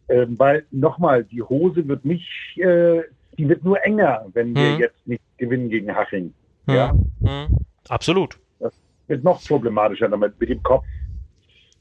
Ähm, 0.10 0.38
weil 0.38 0.66
nochmal, 0.72 1.24
die 1.24 1.42
Hose 1.42 1.88
wird 1.88 2.04
nicht, 2.04 2.58
äh, 2.58 3.04
die 3.42 3.50
wird 3.50 3.64
nur 3.64 3.84
enger, 3.84 4.28
wenn 4.34 4.56
wir 4.56 4.74
hm. 4.74 4.80
jetzt 4.80 5.08
nicht 5.08 5.24
gewinnen 5.38 5.68
gegen 5.70 5.94
Haching. 5.96 6.32
Hm. 6.68 6.76
Ja? 6.76 6.92
Hm. 7.24 7.58
Absolut. 7.90 8.38
Das 8.60 8.72
wird 9.08 9.24
noch 9.24 9.44
problematischer 9.44 10.08
damit 10.08 10.40
mit 10.40 10.50
dem 10.50 10.62
Kopf. 10.62 10.86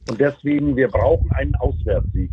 Und 0.09 0.19
deswegen, 0.19 0.75
wir 0.75 0.89
brauchen 0.89 1.31
einen 1.33 1.55
Auswärtssieg. 1.57 2.31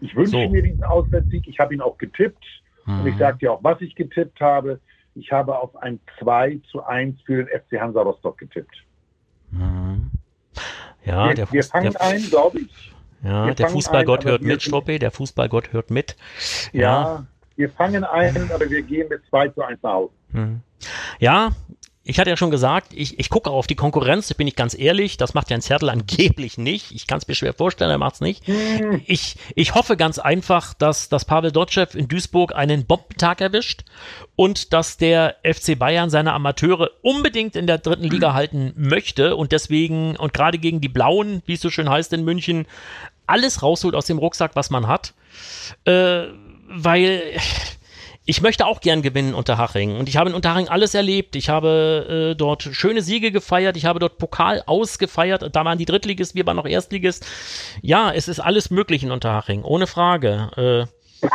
Ich 0.00 0.14
wünsche 0.14 0.30
so. 0.30 0.48
mir 0.48 0.62
diesen 0.62 0.84
Auswärtssieg. 0.84 1.48
Ich 1.48 1.58
habe 1.58 1.74
ihn 1.74 1.80
auch 1.80 1.98
getippt. 1.98 2.44
Und 2.86 3.06
ich 3.06 3.14
hm. 3.14 3.18
sage 3.18 3.38
dir 3.38 3.52
auch, 3.52 3.64
was 3.64 3.80
ich 3.80 3.96
getippt 3.96 4.40
habe. 4.40 4.78
Ich 5.16 5.32
habe 5.32 5.58
auf 5.58 5.76
ein 5.76 5.98
2 6.20 6.60
zu 6.70 6.84
1 6.84 7.20
für 7.22 7.44
den 7.44 7.48
FC 7.48 7.80
Hansa 7.80 8.02
Rostock 8.02 8.38
getippt. 8.38 8.84
Hm. 9.50 10.12
Ja, 11.04 11.26
wir, 11.26 11.34
der 11.34 11.52
wir 11.52 11.64
fangen 11.64 11.90
der, 11.90 12.00
ein, 12.02 12.22
glaube 12.22 12.60
ich. 12.60 12.92
Ja, 13.24 13.46
wir 13.46 13.54
der 13.54 13.68
Fußballgott 13.68 14.24
hört 14.24 14.42
mit, 14.42 14.62
Stoppi, 14.62 15.00
der 15.00 15.10
Fußballgott 15.10 15.72
hört 15.72 15.90
mit. 15.90 16.16
Ja, 16.72 16.80
ja, 16.80 17.26
wir 17.56 17.70
fangen 17.70 18.04
ein, 18.04 18.50
aber 18.52 18.68
wir 18.70 18.82
gehen 18.82 19.08
mit 19.08 19.22
2 19.28 19.48
zu 19.48 19.62
1 19.62 19.82
nach 19.82 19.92
Hause. 19.92 20.12
Hm. 20.32 20.60
Ja, 21.18 21.50
ich 22.02 22.18
hatte 22.18 22.30
ja 22.30 22.36
schon 22.36 22.50
gesagt, 22.50 22.92
ich, 22.94 23.18
ich 23.18 23.28
gucke 23.28 23.50
auf 23.50 23.66
die 23.66 23.76
Konkurrenz, 23.76 24.32
bin 24.34 24.46
ich 24.46 24.56
ganz 24.56 24.76
ehrlich, 24.76 25.18
das 25.18 25.34
macht 25.34 25.50
Jens 25.50 25.68
Hertel 25.68 25.90
angeblich 25.90 26.56
nicht. 26.56 26.92
Ich 26.92 27.06
kann 27.06 27.18
es 27.18 27.28
mir 27.28 27.34
schwer 27.34 27.52
vorstellen, 27.52 27.90
er 27.90 27.98
macht 27.98 28.14
es 28.14 28.20
nicht. 28.20 28.46
Hm. 28.46 29.02
Ich, 29.06 29.36
ich 29.54 29.74
hoffe 29.74 29.96
ganz 29.96 30.18
einfach, 30.18 30.74
dass, 30.74 31.08
dass 31.08 31.26
Pavel 31.26 31.52
Dotschew 31.52 31.86
in 31.94 32.08
Duisburg 32.08 32.54
einen 32.54 32.86
Bombentag 32.86 33.40
erwischt 33.40 33.84
und 34.34 34.72
dass 34.72 34.96
der 34.96 35.36
FC 35.44 35.78
Bayern 35.78 36.10
seine 36.10 36.32
Amateure 36.32 36.90
unbedingt 37.02 37.54
in 37.54 37.66
der 37.66 37.78
dritten 37.78 38.04
Liga 38.04 38.28
hm. 38.28 38.34
halten 38.34 38.72
möchte 38.76 39.36
und 39.36 39.52
deswegen 39.52 40.16
und 40.16 40.32
gerade 40.32 40.58
gegen 40.58 40.80
die 40.80 40.88
Blauen, 40.88 41.42
wie 41.44 41.54
es 41.54 41.60
so 41.60 41.70
schön 41.70 41.90
heißt 41.90 42.12
in 42.14 42.24
München, 42.24 42.66
alles 43.26 43.62
rausholt 43.62 43.94
aus 43.94 44.06
dem 44.06 44.18
Rucksack, 44.18 44.52
was 44.54 44.70
man 44.70 44.88
hat. 44.88 45.14
Äh, 45.84 46.24
weil 46.70 47.22
ich 48.24 48.42
möchte 48.42 48.66
auch 48.66 48.80
gern 48.80 49.02
gewinnen 49.02 49.34
unter 49.34 49.58
Haching. 49.58 49.96
Und 49.96 50.08
ich 50.08 50.16
habe 50.16 50.30
in 50.30 50.36
Unterhaching 50.36 50.68
alles 50.68 50.94
erlebt. 50.94 51.34
Ich 51.34 51.48
habe 51.48 52.30
äh, 52.30 52.36
dort 52.36 52.62
schöne 52.62 53.02
Siege 53.02 53.32
gefeiert. 53.32 53.76
Ich 53.76 53.86
habe 53.86 53.98
dort 53.98 54.18
Pokal 54.18 54.62
ausgefeiert. 54.66 55.54
Da 55.54 55.64
waren 55.64 55.78
die 55.78 55.84
Drittligist, 55.84 56.34
wir 56.34 56.46
waren 56.46 56.56
noch 56.56 56.66
Erstligist. 56.66 57.26
Ja, 57.82 58.12
es 58.12 58.28
ist 58.28 58.38
alles 58.38 58.70
möglich 58.70 59.02
in 59.02 59.10
Unterhaching, 59.10 59.64
ohne 59.64 59.86
Frage. 59.86 60.88
Äh, 61.22 61.26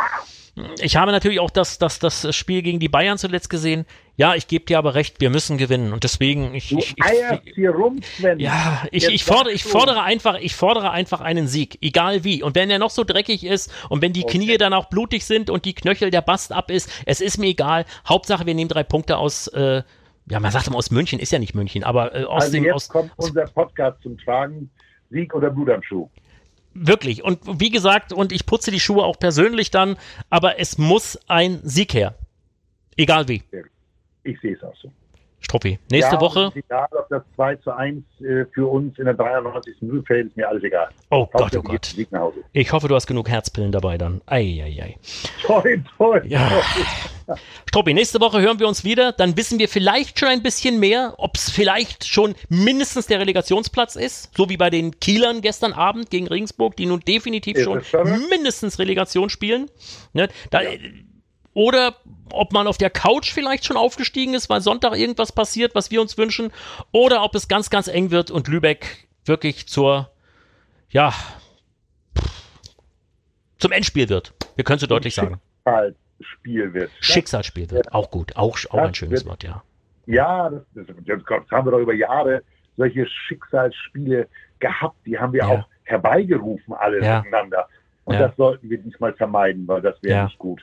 ich 0.78 0.96
habe 0.96 1.12
natürlich 1.12 1.38
auch 1.38 1.50
das, 1.50 1.78
das, 1.78 1.98
das 1.98 2.34
Spiel 2.34 2.62
gegen 2.62 2.80
die 2.80 2.88
Bayern 2.88 3.18
zuletzt 3.18 3.50
gesehen. 3.50 3.84
Ja, 4.16 4.34
ich 4.34 4.48
gebe 4.48 4.64
dir 4.64 4.78
aber 4.78 4.94
recht, 4.94 5.20
wir 5.20 5.28
müssen 5.28 5.58
gewinnen. 5.58 5.92
Und 5.92 6.02
deswegen, 6.02 6.54
ich, 6.54 6.70
du 6.70 6.78
ich, 6.78 6.94
ich, 6.96 7.54
hier 7.54 7.72
rum, 7.72 8.00
Sven. 8.02 8.38
Ja, 8.38 8.82
ich, 8.90 9.06
ich, 9.06 9.24
fordere, 9.24 9.52
ich 9.52 9.64
fordere 9.64 10.02
einfach, 10.02 10.38
ich 10.40 10.56
fordere 10.56 10.92
einfach 10.92 11.20
einen 11.20 11.46
Sieg, 11.46 11.76
egal 11.82 12.24
wie. 12.24 12.42
Und 12.42 12.54
wenn 12.54 12.70
er 12.70 12.78
noch 12.78 12.88
so 12.88 13.04
dreckig 13.04 13.44
ist 13.44 13.70
und 13.90 14.00
wenn 14.00 14.14
die 14.14 14.24
okay. 14.24 14.38
Knie 14.38 14.56
dann 14.56 14.72
auch 14.72 14.86
blutig 14.86 15.26
sind 15.26 15.50
und 15.50 15.66
die 15.66 15.74
Knöchel 15.74 16.10
der 16.10 16.22
Bast 16.22 16.52
ab 16.52 16.70
ist, 16.70 16.90
es 17.04 17.20
ist 17.20 17.36
mir 17.36 17.48
egal. 17.48 17.84
Hauptsache, 18.08 18.46
wir 18.46 18.54
nehmen 18.54 18.70
drei 18.70 18.82
Punkte 18.82 19.18
aus, 19.18 19.48
äh, 19.48 19.82
ja, 20.28 20.40
man 20.40 20.50
sagt 20.50 20.66
immer 20.68 20.78
aus 20.78 20.90
München, 20.90 21.18
ist 21.18 21.32
ja 21.32 21.38
nicht 21.38 21.54
München, 21.54 21.84
aber 21.84 22.14
äh, 22.14 22.24
aus 22.24 22.44
also 22.44 22.56
dem. 22.56 22.64
Jetzt 22.64 22.74
aus, 22.74 22.88
kommt 22.88 23.12
unser 23.16 23.44
Podcast 23.44 24.02
zum 24.02 24.16
Tragen. 24.16 24.70
Sieg 25.10 25.34
oder 25.34 25.50
Blut 25.50 25.70
am 25.70 25.82
Schuh. 25.82 26.08
Wirklich. 26.78 27.22
Und 27.24 27.40
wie 27.60 27.70
gesagt, 27.70 28.12
und 28.12 28.32
ich 28.32 28.46
putze 28.46 28.70
die 28.70 28.80
Schuhe 28.80 29.04
auch 29.04 29.18
persönlich 29.18 29.70
dann, 29.70 29.96
aber 30.30 30.58
es 30.58 30.78
muss 30.78 31.18
ein 31.28 31.60
Sieg 31.62 31.94
her. 31.94 32.14
Egal 32.96 33.28
wie. 33.28 33.42
Ich 34.24 34.40
sehe 34.40 34.54
es 34.54 34.62
auch 34.62 34.76
so. 34.76 34.90
Struppi. 35.40 35.78
Nächste 35.90 36.16
ja, 36.16 36.20
Woche. 36.20 36.50
Egal, 36.54 36.88
ob 36.90 37.08
das 37.08 37.22
2 37.36 37.56
zu 37.56 37.70
1 37.70 38.02
äh, 38.20 38.46
für 38.52 38.66
uns 38.66 38.98
in 38.98 39.04
der 39.04 39.14
93. 39.14 39.76
Minute 39.80 40.04
fällt, 40.06 40.26
ist 40.28 40.36
mir 40.36 40.48
alles 40.48 40.62
egal. 40.64 40.88
Oh 41.10 41.26
Gott, 41.32 41.56
oh 41.56 41.62
Gott. 41.62 41.94
Ich 42.52 42.72
hoffe, 42.72 42.88
du 42.88 42.94
hast 42.94 43.06
genug 43.06 43.28
Herzpillen 43.28 43.70
dabei 43.70 43.98
dann. 43.98 44.22
Eieiei. 44.26 44.96
Toll, 45.42 45.84
toll. 45.96 46.22
Ja. 46.26 46.50
Struppi, 47.68 47.94
nächste 47.94 48.20
Woche 48.20 48.40
hören 48.40 48.58
wir 48.58 48.68
uns 48.68 48.84
wieder. 48.84 49.12
Dann 49.12 49.36
wissen 49.36 49.58
wir 49.58 49.68
vielleicht 49.68 50.18
schon 50.18 50.28
ein 50.28 50.42
bisschen 50.42 50.80
mehr, 50.80 51.14
ob 51.18 51.36
es 51.36 51.50
vielleicht 51.50 52.06
schon 52.06 52.34
mindestens 52.48 53.06
der 53.06 53.20
Relegationsplatz 53.20 53.96
ist. 53.96 54.36
So 54.36 54.48
wie 54.48 54.56
bei 54.56 54.70
den 54.70 54.98
Kielern 55.00 55.42
gestern 55.42 55.72
Abend 55.72 56.10
gegen 56.10 56.28
Regensburg, 56.28 56.76
die 56.76 56.86
nun 56.86 57.00
definitiv 57.00 57.58
schon 57.58 57.82
mindestens 58.30 58.78
Relegation 58.78 59.28
spielen. 59.30 59.70
Ne? 60.12 60.28
Da, 60.50 60.62
ja 60.62 60.70
oder 61.56 61.94
ob 62.34 62.52
man 62.52 62.66
auf 62.66 62.76
der 62.76 62.90
Couch 62.90 63.32
vielleicht 63.32 63.64
schon 63.64 63.78
aufgestiegen 63.78 64.34
ist, 64.34 64.50
weil 64.50 64.60
Sonntag 64.60 64.94
irgendwas 64.94 65.32
passiert, 65.32 65.74
was 65.74 65.90
wir 65.90 66.02
uns 66.02 66.18
wünschen. 66.18 66.52
Oder 66.92 67.24
ob 67.24 67.34
es 67.34 67.48
ganz, 67.48 67.70
ganz 67.70 67.88
eng 67.88 68.10
wird 68.10 68.30
und 68.30 68.46
Lübeck 68.46 69.08
wirklich 69.24 69.66
zur, 69.66 70.10
ja, 70.90 71.14
zum 73.56 73.72
Endspiel 73.72 74.10
wird. 74.10 74.34
Wir 74.56 74.64
können 74.64 74.74
es 74.74 74.82
so 74.82 74.86
deutlich 74.86 75.14
sagen. 75.14 75.40
Schicksalsspiel 75.64 76.74
wird. 76.74 76.90
Schicksalsspiel 77.00 77.70
wird. 77.70 77.90
Auch 77.90 78.10
gut. 78.10 78.36
Auch, 78.36 78.58
auch 78.68 78.78
ein 78.78 78.94
schönes 78.94 79.24
Wort, 79.24 79.42
ja. 79.42 79.62
Ja, 80.04 80.50
das, 80.50 80.62
das, 80.74 80.86
das, 81.06 81.50
haben 81.50 81.66
wir 81.66 81.70
doch 81.70 81.78
über 81.78 81.94
Jahre 81.94 82.42
solche 82.76 83.06
Schicksalsspiele 83.06 84.28
gehabt. 84.58 84.96
Die 85.06 85.18
haben 85.18 85.32
wir 85.32 85.40
ja. 85.40 85.48
auch 85.48 85.64
herbeigerufen, 85.84 86.74
alle 86.74 87.02
ja. 87.02 87.22
miteinander. 87.22 87.66
Und 88.04 88.16
ja. 88.16 88.28
das 88.28 88.36
sollten 88.36 88.68
wir 88.68 88.76
diesmal 88.76 89.14
vermeiden, 89.14 89.66
weil 89.66 89.80
das 89.80 90.02
wäre 90.02 90.24
nicht 90.24 90.38
gut. 90.38 90.62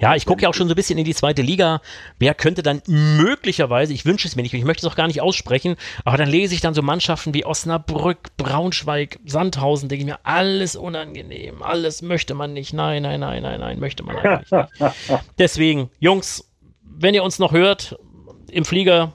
Ja, 0.00 0.14
ich 0.14 0.26
gucke 0.26 0.42
ja 0.42 0.48
auch 0.48 0.54
schon 0.54 0.68
so 0.68 0.74
ein 0.74 0.76
bisschen 0.76 0.98
in 0.98 1.04
die 1.04 1.14
zweite 1.14 1.42
Liga. 1.42 1.80
Wer 2.18 2.34
könnte 2.34 2.62
dann 2.62 2.82
möglicherweise, 2.86 3.92
ich 3.92 4.04
wünsche 4.04 4.28
es 4.28 4.36
mir 4.36 4.42
nicht, 4.42 4.54
ich 4.54 4.64
möchte 4.64 4.86
es 4.86 4.92
auch 4.92 4.96
gar 4.96 5.06
nicht 5.06 5.20
aussprechen, 5.20 5.76
aber 6.04 6.16
dann 6.16 6.28
lese 6.28 6.54
ich 6.54 6.60
dann 6.60 6.74
so 6.74 6.82
Mannschaften 6.82 7.34
wie 7.34 7.44
Osnabrück, 7.44 8.36
Braunschweig, 8.36 9.18
Sandhausen, 9.24 9.88
denke 9.88 10.02
ich 10.02 10.06
mir, 10.06 10.18
alles 10.24 10.76
unangenehm, 10.76 11.62
alles 11.62 12.02
möchte 12.02 12.34
man 12.34 12.52
nicht. 12.52 12.72
Nein, 12.72 13.02
nein, 13.02 13.20
nein, 13.20 13.42
nein, 13.42 13.60
nein, 13.60 13.78
möchte 13.78 14.02
man 14.02 14.16
eigentlich 14.16 14.50
nicht. 14.50 14.94
Deswegen, 15.38 15.90
Jungs, 15.98 16.50
wenn 16.82 17.14
ihr 17.14 17.24
uns 17.24 17.38
noch 17.38 17.52
hört, 17.52 17.98
im 18.50 18.64
Flieger, 18.64 19.12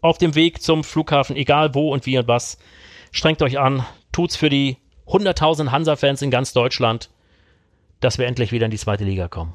auf 0.00 0.18
dem 0.18 0.34
Weg 0.34 0.62
zum 0.62 0.84
Flughafen, 0.84 1.36
egal 1.36 1.74
wo 1.74 1.92
und 1.92 2.06
wie 2.06 2.18
und 2.18 2.28
was, 2.28 2.58
strengt 3.10 3.42
euch 3.42 3.58
an, 3.58 3.84
tut's 4.12 4.36
für 4.36 4.48
die 4.48 4.76
100.000 5.06 5.70
Hansa-Fans 5.70 6.22
in 6.22 6.30
ganz 6.30 6.52
Deutschland, 6.52 7.10
dass 8.00 8.18
wir 8.18 8.26
endlich 8.26 8.52
wieder 8.52 8.66
in 8.66 8.70
die 8.70 8.78
zweite 8.78 9.04
Liga 9.04 9.28
kommen. 9.28 9.54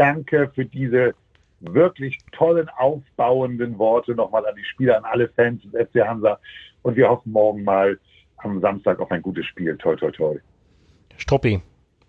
Danke 0.00 0.50
für 0.54 0.64
diese 0.64 1.12
wirklich 1.60 2.16
tollen, 2.32 2.70
aufbauenden 2.70 3.78
Worte 3.78 4.14
nochmal 4.14 4.46
an 4.46 4.54
die 4.56 4.64
Spieler, 4.64 4.96
an 4.96 5.04
alle 5.04 5.28
Fans 5.28 5.60
des 5.60 5.72
FC 5.72 6.00
Hansa. 6.00 6.38
Und 6.80 6.96
wir 6.96 7.06
hoffen 7.10 7.32
morgen 7.32 7.64
mal 7.64 7.98
am 8.38 8.62
Samstag 8.62 8.98
auf 8.98 9.10
ein 9.10 9.20
gutes 9.20 9.44
Spiel. 9.44 9.76
Toi, 9.76 9.96
toi, 9.96 10.10
toi. 10.10 10.38
Struppi, 11.18 11.60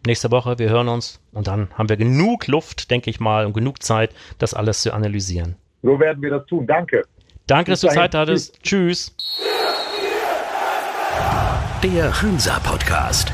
nächste 0.07 0.31
Woche, 0.31 0.57
wir 0.57 0.69
hören 0.69 0.87
uns 0.87 1.19
und 1.33 1.47
dann 1.47 1.67
haben 1.77 1.89
wir 1.89 1.97
genug 1.97 2.47
Luft, 2.47 2.89
denke 2.91 3.09
ich 3.09 3.19
mal, 3.19 3.45
und 3.45 3.51
genug 3.51 3.83
Zeit, 3.83 4.15
das 4.37 4.53
alles 4.53 4.83
zu 4.83 4.93
analysieren. 4.93 5.57
So 5.83 5.99
werden 5.99 6.23
wir 6.23 6.29
das 6.29 6.45
tun. 6.45 6.65
Danke. 6.65 7.03
Danke, 7.45 7.71
dass 7.71 7.81
du 7.81 7.89
Zeit 7.89 8.15
hattest. 8.15 8.63
Tschüss. 8.63 9.13
Der 11.83 12.21
Hansa-Podcast 12.21 13.33